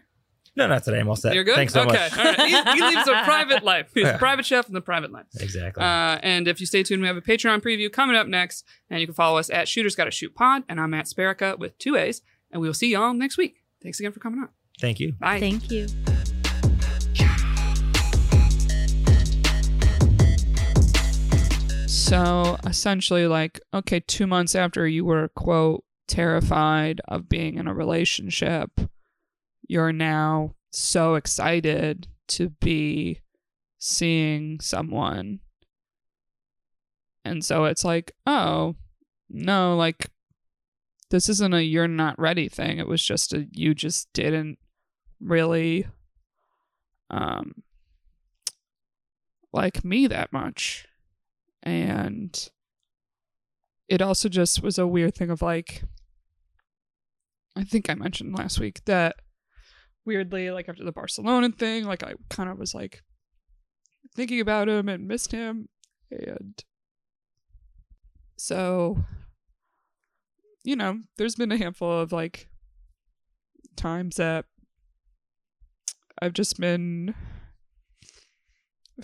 [0.58, 1.00] No, not today.
[1.00, 1.34] I'm all set.
[1.34, 1.56] You're good.
[1.56, 2.18] Thanks so okay, much.
[2.18, 2.40] all right.
[2.40, 3.92] He, he lives a private life.
[3.94, 5.26] He's a private chef in the private life.
[5.38, 5.84] Exactly.
[5.84, 8.66] Uh, and if you stay tuned, we have a Patreon preview coming up next.
[8.90, 10.64] And you can follow us at Shooters Gotta Shoot Pod.
[10.70, 12.22] And I'm at Sparica with two A's.
[12.52, 13.64] And we will see y'all next week.
[13.84, 14.50] Thanks again for coming on.
[14.80, 15.14] Thank you.
[15.14, 15.40] Bye.
[15.40, 15.88] Thank you.
[21.88, 27.74] So essentially, like, okay, two months after you were, quote, terrified of being in a
[27.74, 28.70] relationship,
[29.68, 33.22] you're now so excited to be
[33.78, 35.40] seeing someone.
[37.24, 38.76] And so it's like, oh,
[39.30, 40.10] no, like,
[41.10, 42.78] this isn't a you're not ready thing.
[42.78, 44.58] It was just a you just didn't
[45.22, 45.88] really
[47.10, 47.64] um
[49.54, 50.88] like me that much
[51.64, 52.50] and
[53.88, 55.84] it also just was a weird thing of like
[57.56, 59.16] I think I mentioned last week that
[60.06, 63.02] weirdly, like after the Barcelona thing, like I kind of was like
[64.16, 65.70] thinking about him and missed him.
[66.12, 66.64] And
[68.38, 69.04] so,
[70.64, 72.48] you know, there's been a handful of like
[73.76, 74.46] times that
[76.22, 77.14] I've just been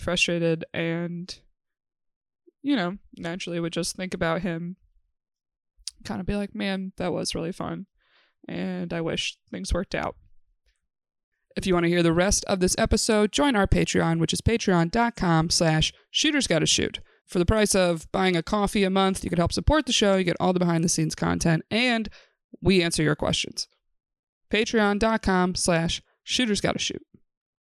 [0.00, 1.38] frustrated and,
[2.62, 4.76] you know, naturally would just think about him,
[6.04, 7.86] kind of be like, man, that was really fun.
[8.48, 10.16] And I wish things worked out.
[11.56, 14.40] If you want to hear the rest of this episode, join our Patreon, which is
[14.40, 17.00] patreon.com slash shooters gotta shoot.
[17.26, 20.16] For the price of buying a coffee a month, you can help support the show,
[20.16, 22.08] you get all the behind the scenes content, and
[22.60, 23.68] we answer your questions.
[24.50, 27.02] Patreon.com slash shooters gotta shoot.